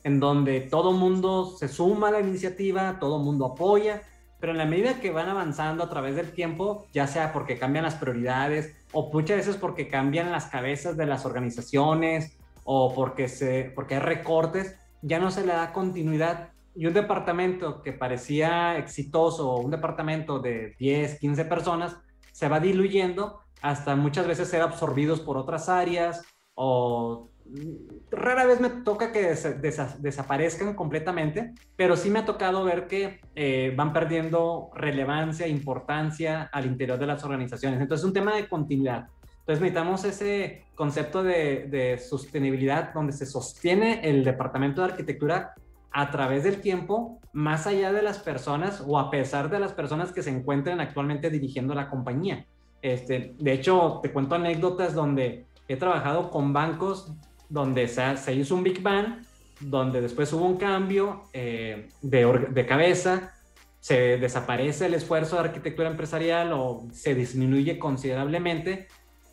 [0.05, 4.03] En donde todo mundo se suma a la iniciativa, todo mundo apoya,
[4.39, 7.83] pero en la medida que van avanzando a través del tiempo, ya sea porque cambian
[7.83, 13.73] las prioridades o muchas veces porque cambian las cabezas de las organizaciones o porque, se,
[13.75, 19.57] porque hay recortes, ya no se le da continuidad y un departamento que parecía exitoso,
[19.57, 21.97] un departamento de 10, 15 personas,
[22.31, 27.29] se va diluyendo hasta muchas veces ser absorbidos por otras áreas o
[28.11, 29.35] rara vez me toca que
[29.99, 36.65] desaparezcan completamente, pero sí me ha tocado ver que eh, van perdiendo relevancia, importancia al
[36.65, 37.79] interior de las organizaciones.
[37.79, 39.07] Entonces es un tema de continuidad.
[39.39, 45.53] Entonces necesitamos ese concepto de, sostenibilidad donde se sostiene el departamento de arquitectura
[45.91, 50.11] a través del tiempo, más allá de las personas o a pesar de las personas
[50.11, 52.45] que se encuentren actualmente dirigiendo la compañía.
[52.81, 57.11] Este, de hecho, te cuento anécdotas donde he trabajado con bancos
[57.49, 59.23] donde se, se hizo un Big Bang,
[59.59, 63.33] donde después hubo un cambio eh, de, de cabeza,
[63.79, 68.87] se desaparece el esfuerzo de arquitectura empresarial o se disminuye considerablemente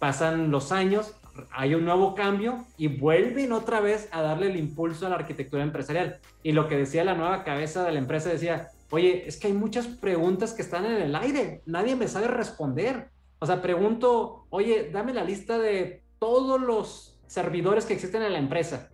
[0.05, 1.15] pasan los años,
[1.51, 5.63] hay un nuevo cambio y vuelven otra vez a darle el impulso a la arquitectura
[5.63, 6.21] empresarial.
[6.43, 9.55] Y lo que decía la nueva cabeza de la empresa decía, oye, es que hay
[9.55, 13.09] muchas preguntas que están en el aire, nadie me sabe responder.
[13.39, 18.39] O sea, pregunto, oye, dame la lista de todos los servidores que existen en la
[18.39, 18.91] empresa.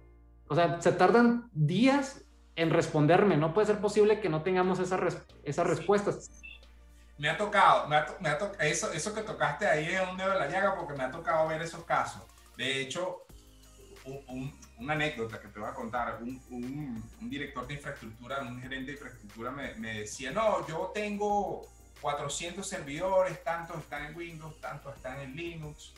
[0.48, 2.24] O sea, se tardan días
[2.56, 6.30] en responderme, no puede ser posible que no tengamos esas, esas respuestas
[7.20, 10.30] me ha tocado, me ha, me ha eso, eso que tocaste ahí es un dedo
[10.30, 12.22] de la llaga porque me ha tocado ver esos casos.
[12.56, 13.26] De hecho,
[14.06, 18.86] un, una anécdota que te voy a contar, un, un, director de infraestructura, un gerente
[18.86, 21.68] de infraestructura me, me, decía, no, yo tengo
[22.00, 25.94] 400 servidores, tantos están en Windows, tantos están en Linux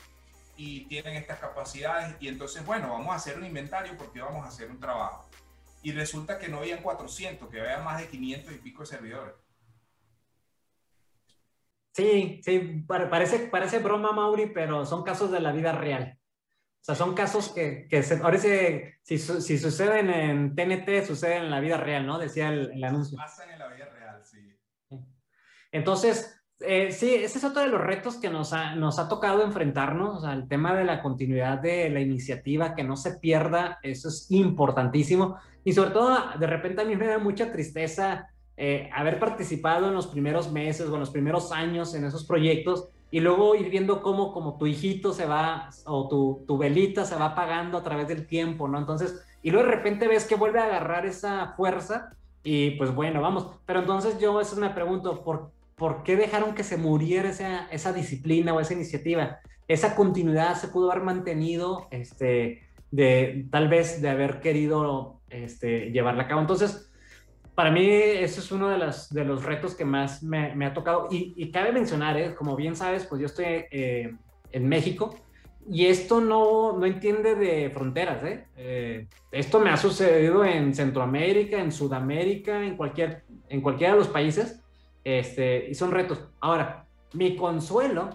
[0.57, 4.49] y tienen estas capacidades y entonces, bueno, vamos a hacer un inventario porque vamos a
[4.49, 5.29] hacer un trabajo.
[5.81, 9.33] Y resulta que no habían 400, que había más de 500 y pico de servidores.
[11.93, 16.17] Sí, sí, parece, parece broma, Mauri, pero son casos de la vida real.
[16.83, 21.51] O sea, son casos que, que se, ahora si, si suceden en TNT, suceden en
[21.51, 22.17] la vida real, ¿no?
[22.17, 23.17] Decía el, anuncio.
[23.17, 24.02] Pasan en la vida real.
[25.73, 29.43] Entonces, eh, sí, ese es otro de los retos que nos ha, nos ha tocado
[29.43, 34.31] enfrentarnos, el tema de la continuidad de la iniciativa, que no se pierda, eso es
[34.31, 35.35] importantísimo.
[35.65, 39.95] Y sobre todo, de repente a mí me da mucha tristeza eh, haber participado en
[39.95, 44.01] los primeros meses o en los primeros años en esos proyectos y luego ir viendo
[44.03, 48.07] cómo como tu hijito se va o tu, tu velita se va apagando a través
[48.07, 48.77] del tiempo, ¿no?
[48.77, 53.21] Entonces, y luego de repente ves que vuelve a agarrar esa fuerza y pues bueno,
[53.21, 53.47] vamos.
[53.65, 57.93] Pero entonces yo eso me pregunto, ¿por, ¿por qué dejaron que se muriera esa, esa
[57.93, 59.39] disciplina o esa iniciativa?
[59.67, 66.23] Esa continuidad se pudo haber mantenido, este, de tal vez de haber querido este, llevarla
[66.23, 66.41] a cabo.
[66.41, 66.91] Entonces,
[67.55, 71.07] para mí eso es uno de, de los retos que más me, me ha tocado.
[71.11, 72.35] Y, y, cabe mencionar, ¿eh?
[72.35, 74.15] como bien sabes, pues yo estoy eh,
[74.51, 75.15] en México
[75.69, 78.23] y esto no, no entiende de fronteras.
[78.23, 78.45] ¿eh?
[78.57, 79.07] ¿eh?
[79.31, 84.62] esto me ha sucedido en Centroamérica, en Sudamérica, en, cualquier, en cualquiera de los países.
[85.03, 86.19] Este, y son retos.
[86.39, 88.09] Ahora, mi consuelo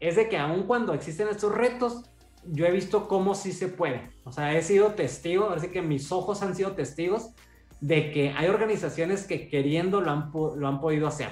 [0.00, 2.02] es de que aun cuando existen estos retos,
[2.44, 4.10] yo he visto cómo sí se puede.
[4.24, 7.30] O sea, he sido testigo, así que mis ojos han sido testigos
[7.80, 11.30] de que hay organizaciones que queriendo lo han, lo han podido hacer.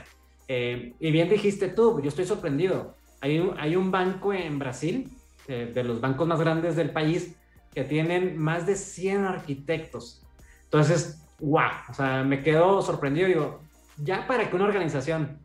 [0.49, 2.95] Eh, y bien dijiste tú, yo estoy sorprendido.
[3.21, 5.11] Hay un, hay un banco en Brasil,
[5.49, 7.37] eh, de los bancos más grandes del país,
[7.73, 10.23] que tienen más de 100 arquitectos.
[10.65, 13.29] Entonces, wow, o sea, me quedo sorprendido.
[13.29, 13.61] Digo,
[13.99, 15.39] ya para que una organización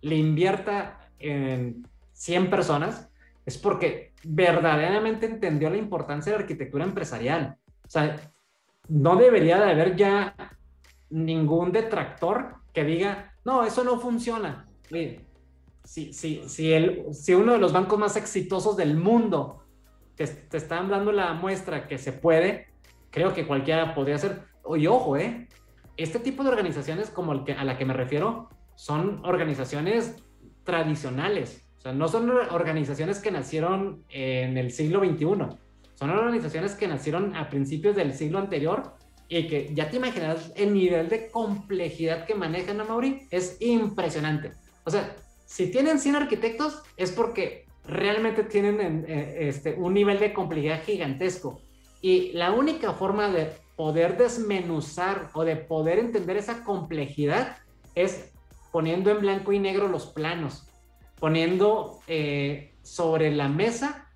[0.00, 3.08] le invierta en 100 personas,
[3.44, 7.56] es porque verdaderamente entendió la importancia de la arquitectura empresarial.
[7.84, 8.16] O sea,
[8.88, 10.34] no debería de haber ya
[11.10, 14.68] ningún detractor que diga, no, eso no funciona.
[15.84, 19.62] Si, si, si, el, si uno de los bancos más exitosos del mundo
[20.16, 22.66] te, te están dando la muestra que se puede,
[23.10, 24.42] creo que cualquiera podría hacer.
[24.76, 25.48] Y ojo, ¿eh?
[25.96, 30.16] Este tipo de organizaciones como a la que me refiero son organizaciones
[30.64, 31.66] tradicionales.
[31.78, 35.56] O sea, no son organizaciones que nacieron en el siglo XXI
[35.96, 38.94] son organizaciones que nacieron a principios del siglo anterior
[39.28, 44.52] y que ya te imaginas el nivel de complejidad que manejan a Mauri es impresionante.
[44.84, 50.32] O sea, si tienen 100 arquitectos es porque realmente tienen eh, este, un nivel de
[50.34, 51.60] complejidad gigantesco.
[52.02, 57.58] Y la única forma de poder desmenuzar o de poder entender esa complejidad
[57.94, 58.32] es
[58.72, 60.68] poniendo en blanco y negro los planos,
[61.18, 64.10] poniendo eh, sobre la mesa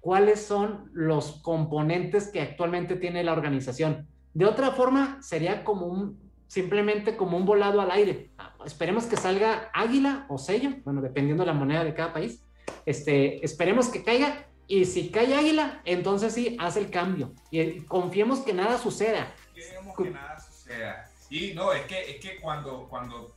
[0.00, 4.06] cuáles son los componentes que actualmente tiene la organización.
[4.34, 8.30] De otra forma, sería como un, simplemente como un volado al aire.
[8.64, 12.42] Esperemos que salga águila o sello, bueno, dependiendo de la moneda de cada país.
[12.84, 17.32] Este, esperemos que caiga y si cae águila, entonces sí, hace el cambio.
[17.50, 19.34] Y confiemos que nada suceda.
[19.52, 21.10] Confiemos que nada suceda.
[21.28, 23.34] Sí, no, es que, es que cuando, cuando,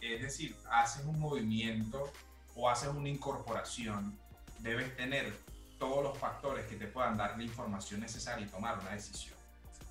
[0.00, 2.12] es decir, haces un movimiento
[2.54, 4.18] o haces una incorporación,
[4.58, 5.32] debes tener
[5.78, 9.36] todos los factores que te puedan dar la información necesaria y tomar una decisión.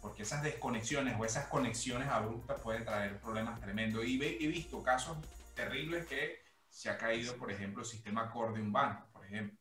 [0.02, 4.06] Porque esas desconexiones o esas conexiones abruptas pueden traer problemas tremendos.
[4.06, 5.18] Y he visto casos
[5.56, 9.58] terribles que se ha caído, por ejemplo, el sistema core de un banco, por ejemplo.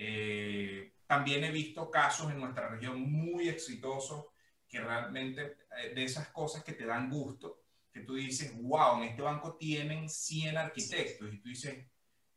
[0.00, 4.26] Eh, también he visto casos en nuestra región muy exitosos
[4.68, 9.08] que realmente eh, de esas cosas que te dan gusto, que tú dices, wow, en
[9.08, 11.84] este banco tienen 100 arquitectos y tú dices,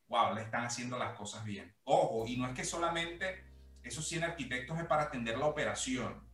[0.07, 1.71] wow, le están haciendo las cosas bien.
[1.83, 3.45] Ojo, y no es que solamente
[3.83, 6.27] esos 100 arquitectos es para atender la operación,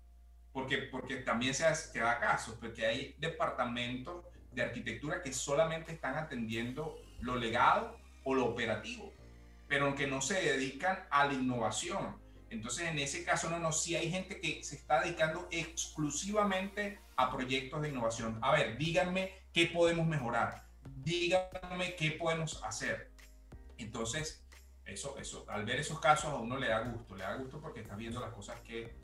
[0.53, 6.15] porque, porque también se, se da casos, porque hay departamentos de arquitectura que solamente están
[6.15, 9.13] atendiendo lo legado o lo operativo,
[9.67, 12.17] pero aunque no se dedican a la innovación.
[12.49, 17.31] Entonces, en ese caso, no, no, sí hay gente que se está dedicando exclusivamente a
[17.31, 18.39] proyectos de innovación.
[18.41, 20.63] A ver, díganme qué podemos mejorar,
[21.03, 23.11] díganme qué podemos hacer.
[23.77, 24.45] Entonces,
[24.85, 27.81] eso, eso, al ver esos casos a uno le da gusto, le da gusto porque
[27.81, 28.95] estás viendo las cosas que,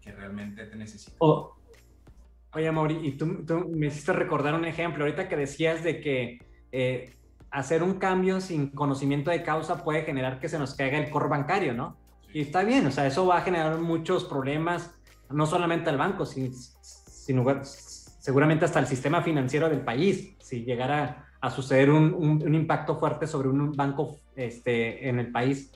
[0.00, 1.16] que realmente te necesitan.
[1.18, 6.38] oye, Mauri, y tú, tú, me hiciste recordar un ejemplo, ahorita que decías de que
[6.70, 7.16] eh,
[7.52, 11.28] hacer un cambio sin conocimiento de causa puede generar que se nos caiga el core
[11.28, 11.96] bancario, ¿no?
[12.32, 14.94] Y está bien, o sea, eso va a generar muchos problemas,
[15.30, 21.28] no solamente al banco, sino, sino seguramente hasta el sistema financiero del país, si llegara
[21.40, 25.72] a suceder un, un, impacto fuerte sobre un banco este, en el país.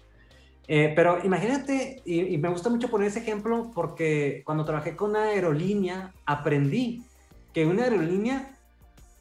[0.69, 5.25] Eh, pero imagínate, y, me gusta mucho poner ese ejemplo porque cuando trabajé con una
[5.25, 7.05] aerolínea aprendí
[7.53, 8.57] que una aerolínea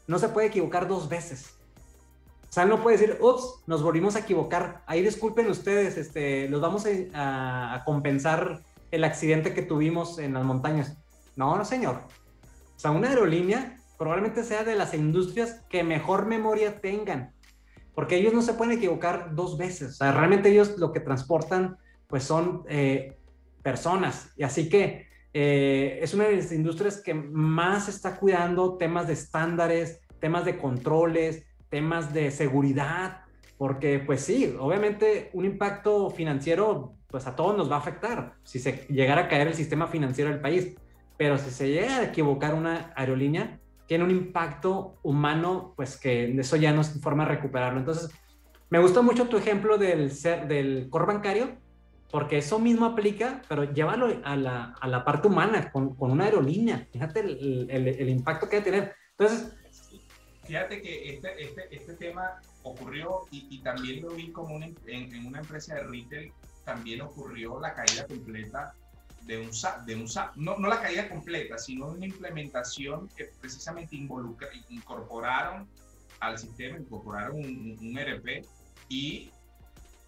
[0.08, 1.56] no se puede equivocar dos veces.
[2.56, 4.82] Sea, no puede decir, ups, nos volvimos a equivocar.
[4.88, 10.45] Ahí disculpen ustedes, este, los vamos a, a compensar el accidente que tuvimos en las
[10.45, 10.97] montañas.
[11.36, 11.97] No, no, señor.
[11.97, 17.34] O sea, una aerolínea probablemente sea de las industrias que mejor memoria tengan,
[17.93, 21.78] porque ellos no se pueden equivocar dos veces, o sea, realmente ellos lo que transportan
[22.08, 23.18] pues son eh,
[23.64, 29.08] personas, y así que eh, es una de las industrias que más está cuidando temas
[29.08, 33.22] de estándares, temas de controles, temas de seguridad,
[33.57, 38.59] porque pues sí, obviamente un impacto financiero pues a todos nos va a afectar si
[38.59, 40.76] se llegara a caer el sistema financiero del país,
[41.18, 46.55] pero si se llega a equivocar una aerolínea, tiene un impacto humano, pues que eso
[46.57, 47.80] ya no es forma de recuperarlo.
[47.80, 48.09] Entonces,
[48.70, 51.55] me gustó mucho tu ejemplo del, ser, del core bancario,
[52.11, 56.26] porque eso mismo aplica, pero llévalo a la, a la parte humana, con, con, una
[56.26, 56.88] aerolínea.
[56.91, 58.95] Fíjate el, el, el impacto que va a tener.
[59.18, 59.55] Entonces,
[60.46, 65.39] fíjate que este, este, este tema ocurrió y, también lo vi como en, en, una
[65.39, 66.34] empresa de retail,
[66.64, 68.76] también ocurrió la caída completa
[69.24, 70.36] de un SAP, de un SAP.
[70.36, 75.68] No, no la caída completa, sino una implementación que precisamente involucra, incorporaron
[76.20, 78.46] al sistema, incorporaron un, un, un RP
[78.89, 79.32] y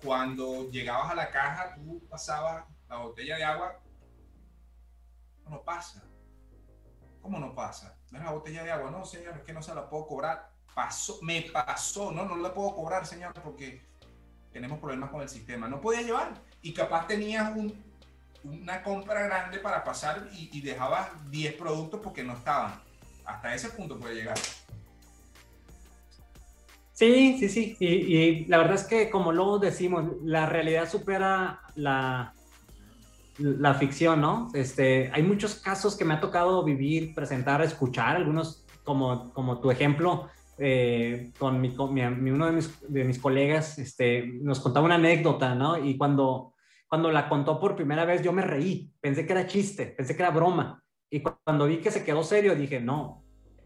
[0.03, 3.79] cuando llegabas a la caja, tú pasabas la botella de agua,
[5.49, 6.03] no pasa.
[7.27, 7.93] ¿Cómo no pasa?
[8.09, 10.49] No la botella de agua, no, señor, es que no se la puedo cobrar.
[10.73, 13.81] Pasó, me pasó, no, no la puedo cobrar, señor, porque
[14.53, 15.67] tenemos problemas con el sistema.
[15.67, 16.35] No podía llevar.
[16.61, 17.83] Y capaz tenías un,
[18.45, 22.81] una compra grande para pasar y, y dejabas 10 productos porque no estaban.
[23.25, 24.37] Hasta ese punto puede llegar.
[26.93, 27.75] Sí, sí, sí.
[27.77, 32.36] Y, y, la verdad es que, como luego decimos, la realidad supera la,
[33.37, 34.49] la ficción, ¿no?
[34.53, 39.69] Este, hay muchos casos que me ha tocado vivir, presentar, escuchar, algunos como, como tu
[39.69, 40.27] ejemplo,
[40.57, 44.95] eh, con, mi, con mi, uno de mis, de mis, colegas, este, nos contaba una
[44.95, 45.77] anécdota, ¿no?
[45.77, 46.53] Y cuando,
[46.87, 50.23] cuando la contó por primera vez, yo me reí, pensé que era chiste, pensé que
[50.23, 50.83] era broma.
[51.09, 53.23] Y cuando vi que se quedó serio, dije, no,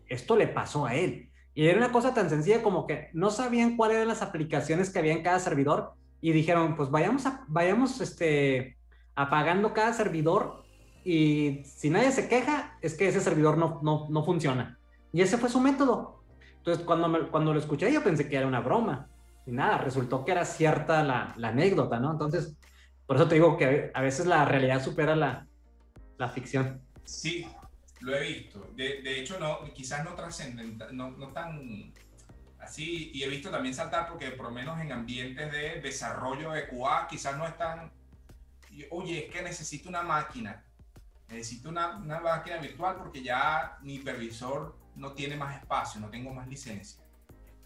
[0.07, 1.31] esto le pasó a él.
[1.53, 4.99] Y era una cosa tan sencilla como que no sabían cuáles eran las aplicaciones que
[4.99, 8.77] había en cada servidor y dijeron, pues vayamos, a, vayamos este,
[9.15, 10.63] apagando cada servidor
[11.03, 14.77] y si nadie se queja, es que ese servidor no, no, no funciona.
[15.11, 16.23] Y ese fue su método.
[16.57, 19.07] Entonces, cuando, cuando lo escuché, yo pensé que era una broma.
[19.45, 22.11] Y nada, resultó que era cierta la, la anécdota, ¿no?
[22.11, 22.55] Entonces,
[23.07, 25.47] por eso te digo que a veces la realidad supera la,
[26.17, 26.81] la ficción.
[27.03, 27.47] Sí,
[28.01, 28.67] lo he visto.
[28.75, 31.91] De, de hecho, no, quizás no trascendental, no, no tan
[32.59, 33.09] así.
[33.13, 37.07] Y he visto también saltar porque por lo menos en ambientes de desarrollo de QA
[37.09, 37.45] quizás no
[38.79, 38.87] están...
[38.91, 40.63] Oye, es que necesito una máquina.
[41.27, 46.33] Necesito una, una máquina virtual porque ya mi hipervisor no tiene más espacio, no tengo
[46.33, 47.01] más licencia.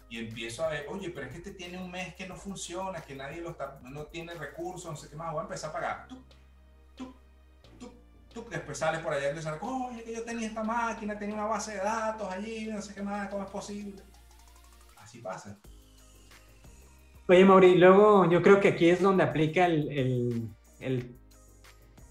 [0.08, 3.00] Y empiezo a ver, oye, pero es que este tiene un mes que no funciona,
[3.00, 5.72] que nadie lo está, no tiene recursos, no sé qué más, voy a empezar a
[5.72, 6.08] pagar.
[6.08, 6.24] ¡Tup!
[8.36, 11.46] tú después sales por allá y dices, oye, que yo tenía esta máquina, tenía una
[11.46, 14.02] base de datos allí, no sé qué más, cómo es posible.
[14.98, 15.58] Así pasa.
[17.28, 20.50] Oye, Mauri, luego yo creo que aquí es donde aplica el, el,
[20.80, 21.16] el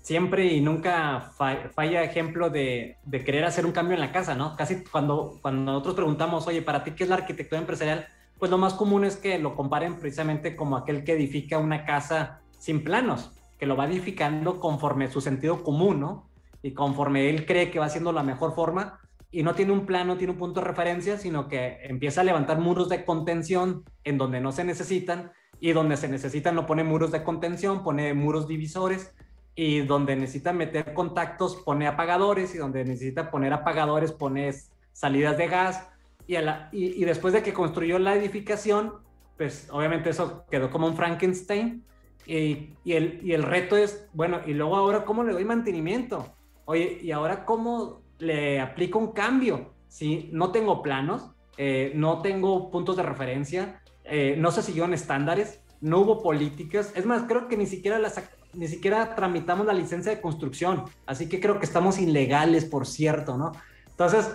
[0.02, 1.32] siempre y nunca
[1.74, 4.56] falla ejemplo de, de, querer hacer un cambio en la casa, ¿no?
[4.56, 8.08] Casi cuando, cuando nosotros preguntamos, oye, ¿para ti qué es la arquitectura empresarial?
[8.38, 12.42] Pues lo más común es que lo comparen precisamente como aquel que edifica una casa
[12.60, 16.30] sin planos que lo va edificando conforme su sentido común, ¿no?
[16.62, 19.00] Y conforme él cree que va siendo la mejor forma
[19.32, 22.24] y no tiene un plan, no tiene un punto de referencia, sino que empieza a
[22.24, 26.84] levantar muros de contención en donde no se necesitan y donde se necesitan no pone
[26.84, 29.14] muros de contención, pone muros divisores
[29.56, 34.54] y donde necesita meter contactos pone apagadores y donde necesita poner apagadores pone
[34.92, 35.90] salidas de gas
[36.28, 38.94] y, la, y, y después de que construyó la edificación,
[39.38, 41.84] pues obviamente eso quedó como un Frankenstein
[42.26, 46.34] y, y, el, y el reto es, bueno, y luego ahora, ¿cómo le doy mantenimiento?
[46.66, 49.74] Oye, y ahora, ¿cómo le aplico un cambio?
[49.88, 55.60] Si no tengo planos, eh, no tengo puntos de referencia, eh, no se siguieron estándares,
[55.82, 56.92] no hubo políticas.
[56.96, 58.22] Es más, creo que ni siquiera, las,
[58.54, 60.86] ni siquiera tramitamos la licencia de construcción.
[61.06, 63.52] Así que creo que estamos ilegales, por cierto, ¿no?
[63.90, 64.30] Entonces,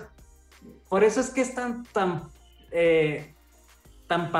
[0.88, 2.28] por eso es que es tan, tan,
[2.72, 3.34] eh,
[4.06, 4.30] tan,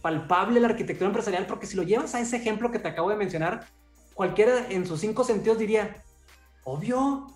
[0.00, 3.16] palpable la arquitectura empresarial, porque si lo llevas a ese ejemplo que te acabo de
[3.16, 3.66] mencionar,
[4.14, 6.02] cualquiera en sus cinco sentidos diría,
[6.64, 7.26] obvio,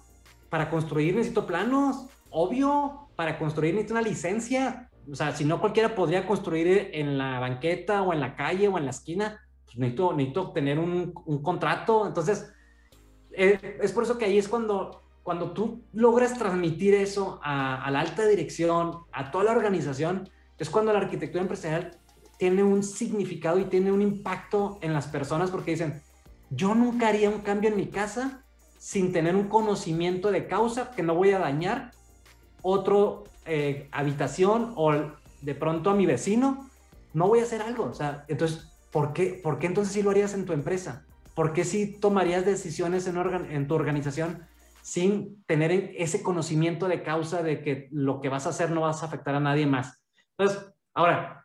[0.48, 5.94] para construir necesito planos, obvio, para construir necesito una licencia, o sea, si no cualquiera
[5.94, 10.12] podría construir en la banqueta o en la calle o en la esquina, pues necesito,
[10.12, 12.52] necesito tener un, un contrato, entonces,
[13.32, 17.90] eh, es por eso que ahí es cuando, cuando tú logras transmitir eso a, a
[17.90, 20.28] la alta dirección, a toda la organización,
[20.58, 21.98] es cuando la arquitectura empresarial
[22.38, 26.02] tiene un significado y tiene un impacto en las personas porque dicen,
[26.50, 28.44] yo nunca haría un cambio en mi casa
[28.78, 31.92] sin tener un conocimiento de causa que no voy a dañar
[32.62, 34.92] otro eh, habitación o
[35.40, 36.68] de pronto a mi vecino,
[37.12, 37.84] no voy a hacer algo.
[37.84, 41.06] O sea, entonces, ¿por qué, ¿por qué entonces sí lo harías en tu empresa?
[41.34, 44.46] ¿Por qué sí tomarías decisiones en, tu organización
[44.82, 49.02] sin tener ese conocimiento de causa de que lo que vas a hacer no vas
[49.02, 50.02] a afectar a nadie más?
[50.36, 51.44] Entonces, ahora,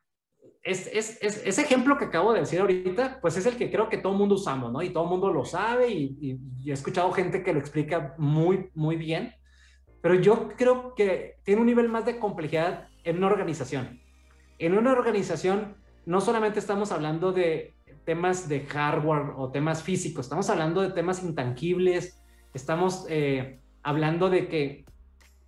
[0.62, 3.97] es, es, ese ejemplo que acabo de decir ahorita, pues es el que creo que
[3.97, 4.82] todo mundo usamos, ¿no?
[4.82, 8.95] Y todo el mundo lo sabe y, he escuchado gente que lo explica muy, muy
[8.95, 9.34] bien,
[10.02, 14.00] pero yo creo que tiene un nivel más de complejidad en una organización.
[14.58, 15.76] En una organización
[16.06, 17.74] no solamente estamos hablando de
[18.06, 22.22] temas de hardware o temas físicos, estamos hablando de temas intangibles,
[22.54, 24.86] estamos eh, hablando de que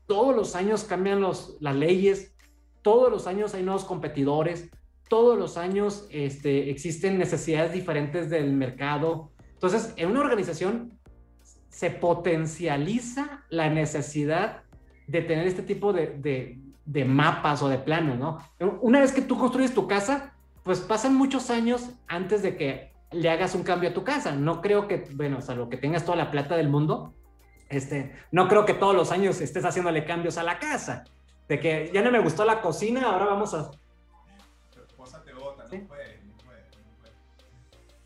[0.06, 2.36] todos los años cambian las leyes,
[2.82, 4.70] todos los años hay nuevos competidores,
[5.10, 9.32] todos los años este, existen necesidades diferentes del mercado.
[9.54, 10.99] Entonces, en una organización
[11.72, 14.61] se potencializa la necesidad
[15.07, 18.38] de tener este tipo de, de, mapas o de planos, ¿no?
[18.82, 23.30] Una vez que tú construyes tu casa, pues pasan muchos años antes de que le
[23.30, 24.34] hagas un cambio a tu casa.
[24.34, 27.13] No creo que, bueno, salvo que tengas toda la plata del mundo,
[27.69, 31.05] este, no creo que todos los años estés haciéndole cambios a la casa.
[31.47, 33.72] De que ya no me gustó la cocina, ahora vamos a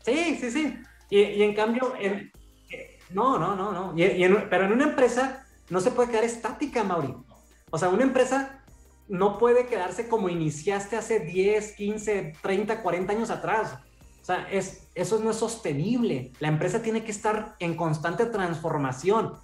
[0.02, 0.78] Sí, sí, sí.
[1.10, 1.94] Y, en cambio,
[3.10, 3.94] no, no, no, no.
[4.50, 7.14] pero en una empresa no se puede quedar estática, Mauri.
[7.70, 8.62] O sea, una empresa
[9.08, 13.78] no puede quedarse como iniciaste hace 10, 15, 30, 40 años atrás.
[14.20, 16.32] O sea, es, eso no es sostenible.
[16.40, 19.34] La empresa tiene que estar en constante transformación.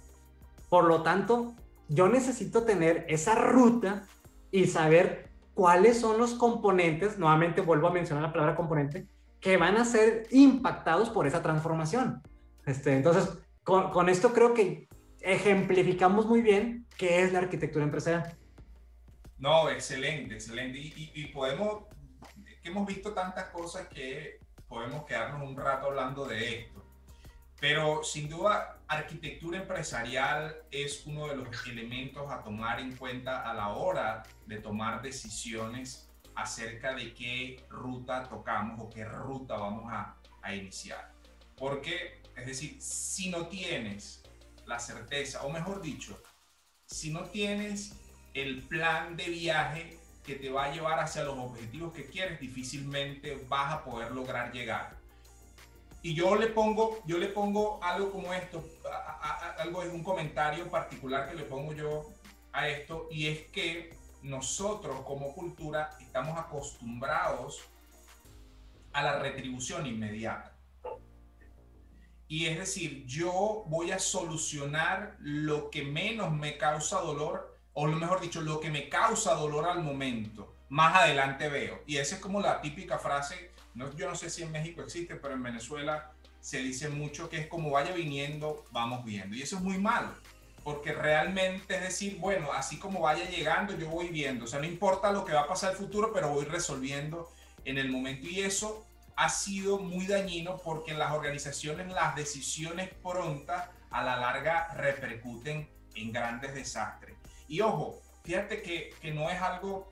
[0.69, 1.55] Por lo tanto,
[1.87, 4.03] yo necesito tener esa ruta
[4.51, 9.07] y saber cuáles son los componentes, nuevamente vuelvo a mencionar la palabra componente,
[9.39, 12.21] que van a ser impactados por esa transformación.
[12.65, 13.29] Este, entonces,
[13.63, 14.87] con, esto creo que
[15.21, 18.35] ejemplificamos muy bien qué es la arquitectura empresarial.
[19.37, 20.79] No, excelente, excelente.
[20.79, 21.85] Y, podemos,
[22.61, 26.83] que hemos visto tantas cosas que podemos quedarnos un rato hablando de esto.
[27.59, 33.53] Pero sin duda, arquitectura empresarial es uno de los elementos a tomar en cuenta a
[33.53, 40.17] la hora de tomar decisiones acerca de qué ruta tocamos o qué ruta vamos a,
[40.53, 41.09] iniciar.
[41.57, 44.23] Porque, es decir, si no tienes
[44.65, 46.21] la certeza, o mejor dicho,
[46.85, 47.93] si no tienes
[48.33, 53.45] el plan de viaje que te va a llevar hacia los objetivos que quieres, difícilmente
[53.47, 54.97] vas a poder lograr llegar.
[56.01, 58.63] Y yo le pongo, yo le pongo algo como esto,
[59.57, 62.11] algo es un comentario particular que le pongo yo
[62.51, 67.61] a esto, y es que nosotros como cultura estamos acostumbrados
[68.93, 70.52] a la retribución inmediata.
[72.27, 77.97] Y es decir, yo voy a solucionar lo que menos me causa dolor, o lo
[77.97, 80.55] mejor dicho, lo que me causa dolor al momento.
[80.69, 81.83] Más adelante veo.
[81.85, 85.15] Y esa es como la típica frase, no, yo no sé si en México existe,
[85.15, 89.35] pero en Venezuela se dice mucho que es como vaya viniendo, vamos viendo.
[89.35, 90.13] Y eso es muy malo
[90.63, 94.65] porque realmente es decir, bueno, así como vaya llegando, yo voy viendo, o sea, no
[94.65, 97.29] importa lo que va a pasar el futuro, pero voy resolviendo
[97.65, 98.85] en el momento y eso
[99.15, 105.69] ha sido muy dañino porque en las organizaciones las decisiones prontas a la larga repercuten
[105.95, 107.15] en grandes desastres.
[107.47, 109.89] Y ojo, fíjate que, que no es algo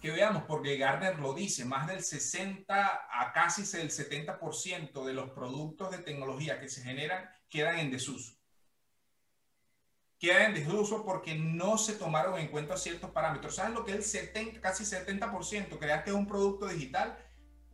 [0.00, 5.30] que veamos, porque Gardner lo dice, más del 60 a casi el 70% de los
[5.30, 8.40] productos de tecnología que se generan quedan en desuso
[10.20, 13.56] queda en desuso porque no se tomaron en cuenta ciertos parámetros.
[13.56, 15.78] ¿Sabes lo que es el 70, casi 70%?
[15.78, 17.16] Creaste un producto digital,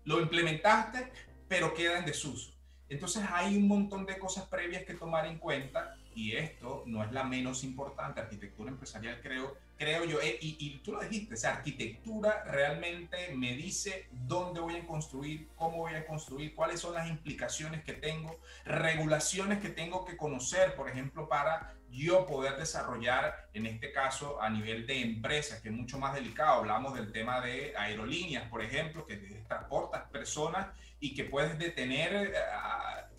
[0.07, 1.13] lo implementaste,
[1.49, 2.53] pero queda en desuso.
[2.89, 7.13] Entonces hay un montón de cosas previas que tomar en cuenta y esto no es
[7.13, 8.21] la menos importante.
[8.21, 14.07] Arquitectura empresarial creo, creo yo, eh, y, tú lo dijiste, esa arquitectura realmente me dice
[14.11, 19.61] dónde voy a construir, cómo voy a construir, cuáles son las implicaciones que tengo, regulaciones
[19.61, 24.87] que tengo que conocer, por ejemplo, para yo poder desarrollar, en este caso, a nivel
[24.87, 26.61] de empresas, que es mucho más delicado.
[26.61, 29.17] Hablamos del tema de aerolíneas, por ejemplo, que
[29.49, 30.69] transportas personas
[31.01, 32.35] y que puedes detener, eh,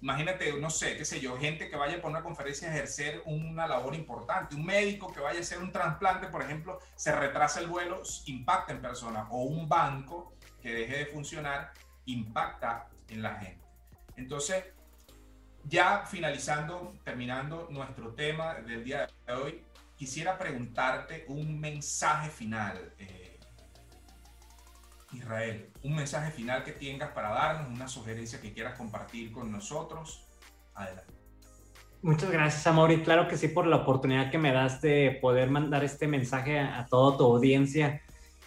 [0.01, 3.67] imagínate, no sé, qué sé yo, gente que vaya por una conferencia a ejercer una
[3.67, 7.67] labor importante, un médico que vaya a hacer un trasplante, por ejemplo, se retrasa el
[7.67, 11.71] vuelo, impacta en personas, o un banco que deje de funcionar,
[12.05, 13.65] impacta en la gente.
[14.15, 14.63] Entonces,
[15.63, 19.63] ya finalizando, terminando nuestro tema del día de hoy,
[19.95, 23.26] quisiera preguntarte un mensaje final, eh,
[25.13, 30.25] Israel, un mensaje final que tengas para darnos, una sugerencia que quieras compartir con nosotros.
[30.75, 31.13] Adelante.
[32.01, 33.01] Muchas gracias, Amaury.
[33.01, 36.85] Claro que sí, por la oportunidad que me das de poder mandar este mensaje a,
[36.89, 38.01] toda tu audiencia.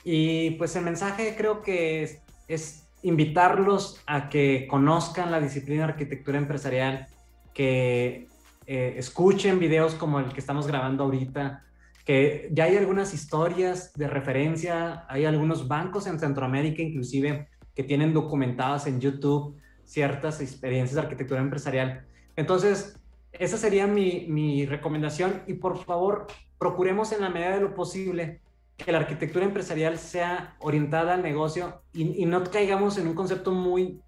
[0.04, 5.92] Y pues el mensaje creo que es, es invitarlos a que conozcan la disciplina de
[5.92, 7.08] arquitectura empresarial,
[7.52, 8.28] que
[8.66, 11.64] eh, escuchen videos como el que estamos grabando ahorita,
[12.04, 18.12] que ya hay algunas historias de referencia, hay algunos bancos en Centroamérica inclusive que tienen
[18.12, 22.06] documentadas en YouTube ciertas experiencias de arquitectura empresarial.
[22.36, 22.98] Entonces,
[23.32, 26.26] esa sería mi, mi recomendación y por favor,
[26.58, 28.40] procuremos en la medida de lo posible
[28.76, 33.52] que la arquitectura empresarial sea orientada al negocio y, y, no caigamos en un concepto
[33.52, 34.00] muy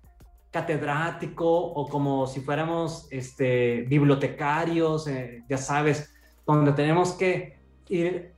[0.51, 6.15] catedrático o como si fuéramos este, bibliotecarios, eh, ya sabes,
[6.47, 7.59] donde tenemos que
[7.93, 8.33] ir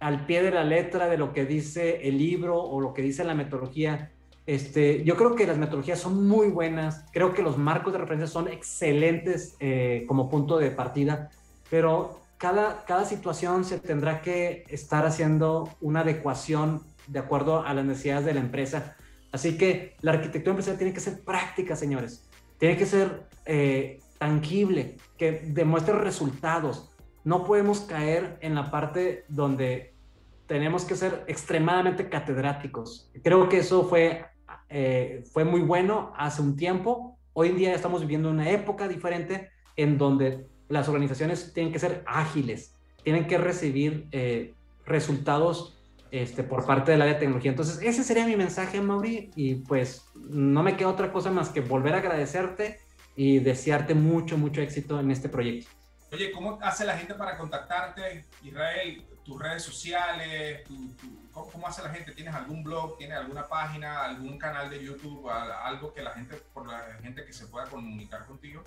[0.00, 3.24] al pie de la letra de lo que dice el libro o lo que dice
[3.24, 4.10] la metodología.
[4.46, 8.26] Este, yo creo que las metodologías son muy buenas, creo que los marcos de referencia
[8.26, 11.30] son excelentes eh, como punto de partida,
[11.70, 17.84] pero cada, cada situación se tendrá que estar haciendo una adecuación de acuerdo a las
[17.84, 18.96] necesidades de la empresa.
[19.32, 22.28] Así que la arquitectura empresarial tiene que ser práctica, señores.
[22.58, 26.93] Tiene que ser eh, tangible, que demuestre resultados.
[27.24, 29.94] No podemos caer en la parte donde
[30.46, 33.10] tenemos que ser extremadamente catedráticos.
[33.22, 34.26] Creo que eso fue
[34.68, 37.18] eh, fue muy bueno hace un tiempo.
[37.32, 42.02] Hoy en día estamos viviendo una época diferente en donde las organizaciones tienen que ser
[42.06, 44.54] ágiles, tienen que recibir eh,
[44.86, 45.78] resultados
[46.10, 47.50] este, por parte del área de tecnología.
[47.50, 51.60] Entonces, ese sería mi mensaje, Mauri, y pues no me queda otra cosa más que
[51.60, 52.78] volver a agradecerte
[53.16, 55.70] y desearte mucho, mucho éxito en este proyecto.
[56.14, 59.04] Oye, ¿cómo hace la gente para contactarte, Israel?
[59.24, 60.94] Tus redes sociales, tu,
[61.32, 62.12] ¿cómo, hace la gente?
[62.12, 62.96] ¿Tienes algún blog?
[62.98, 64.04] ¿Tienes alguna página?
[64.04, 65.28] ¿Algún canal de YouTube?
[65.28, 68.62] ¿Algo que la gente, por la gente que se pueda comunicar contigo?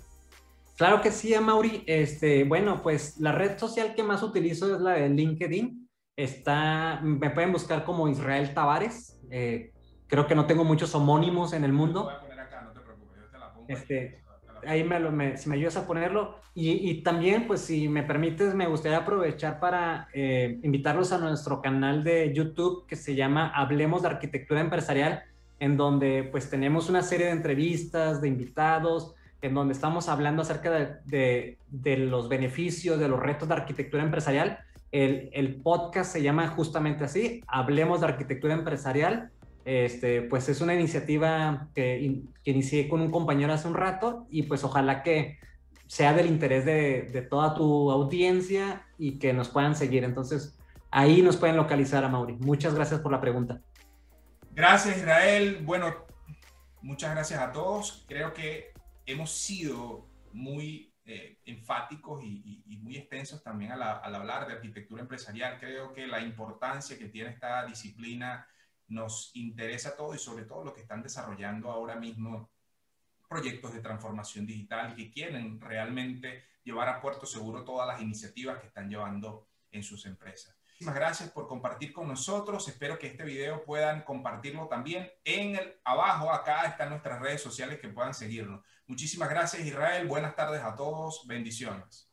[0.76, 1.86] Claro que sí, Mauri.
[1.88, 5.90] Este, bueno, pues la red social que más utilizo es la de LinkedIn.
[6.18, 9.22] Está, me pueden buscar como Israel Tavares.
[9.32, 9.72] Eh,
[10.08, 12.04] creo que no tengo muchos homónimos en el mundo.
[12.04, 13.68] Voy a poner acá, no te preocupes, yo te la pongo.
[13.70, 14.22] Este,
[14.66, 16.40] ahí me, lo, me, si me ayudas a ponerlo.
[16.56, 21.62] Y, y, también, pues si me permites, me gustaría aprovechar para eh, invitarlos a nuestro
[21.62, 25.24] canal de YouTube que se llama Hablemos de Arquitectura Empresarial,
[25.60, 30.72] en donde pues tenemos una serie de entrevistas, de invitados, en donde estamos hablando acerca
[30.72, 34.60] de, de, de los beneficios, de los retos de arquitectura empresarial.
[34.92, 39.32] El, el podcast se llama justamente así, Hablemos de Arquitectura Empresarial
[39.68, 44.64] este, pues es una iniciativa que, inicié con un compañero hace un rato y pues
[44.64, 45.40] ojalá que
[45.88, 50.06] sea del interés de, toda tu audiencia y que nos puedan seguir.
[50.06, 50.58] Entonces,
[50.90, 52.38] ahí nos pueden localizar a Mauri.
[52.40, 53.60] Muchas gracias por la pregunta.
[54.52, 55.60] Gracias, Israel.
[55.66, 55.94] Bueno,
[56.82, 58.06] muchas gracias a todos.
[58.08, 58.72] Creo que
[59.06, 65.58] hemos sido muy eh, enfáticos y, muy extensos también al hablar de arquitectura empresarial.
[65.60, 68.48] Creo que la importancia que tiene esta disciplina
[68.88, 72.50] nos interesa todo y sobre todo los que están desarrollando ahora mismo
[73.28, 78.60] proyectos de transformación digital y que quieren realmente llevar a puerto seguro todas las iniciativas
[78.60, 80.56] que están llevando en sus empresas.
[80.80, 82.68] Muchísimas gracias por compartir con nosotros.
[82.68, 85.12] Espero que este video puedan compartirlo también.
[85.24, 88.64] En el abajo acá están nuestras redes sociales que puedan seguirnos.
[88.86, 90.08] Muchísimas gracias Israel.
[90.08, 91.26] Buenas tardes a todos.
[91.26, 92.07] Bendiciones.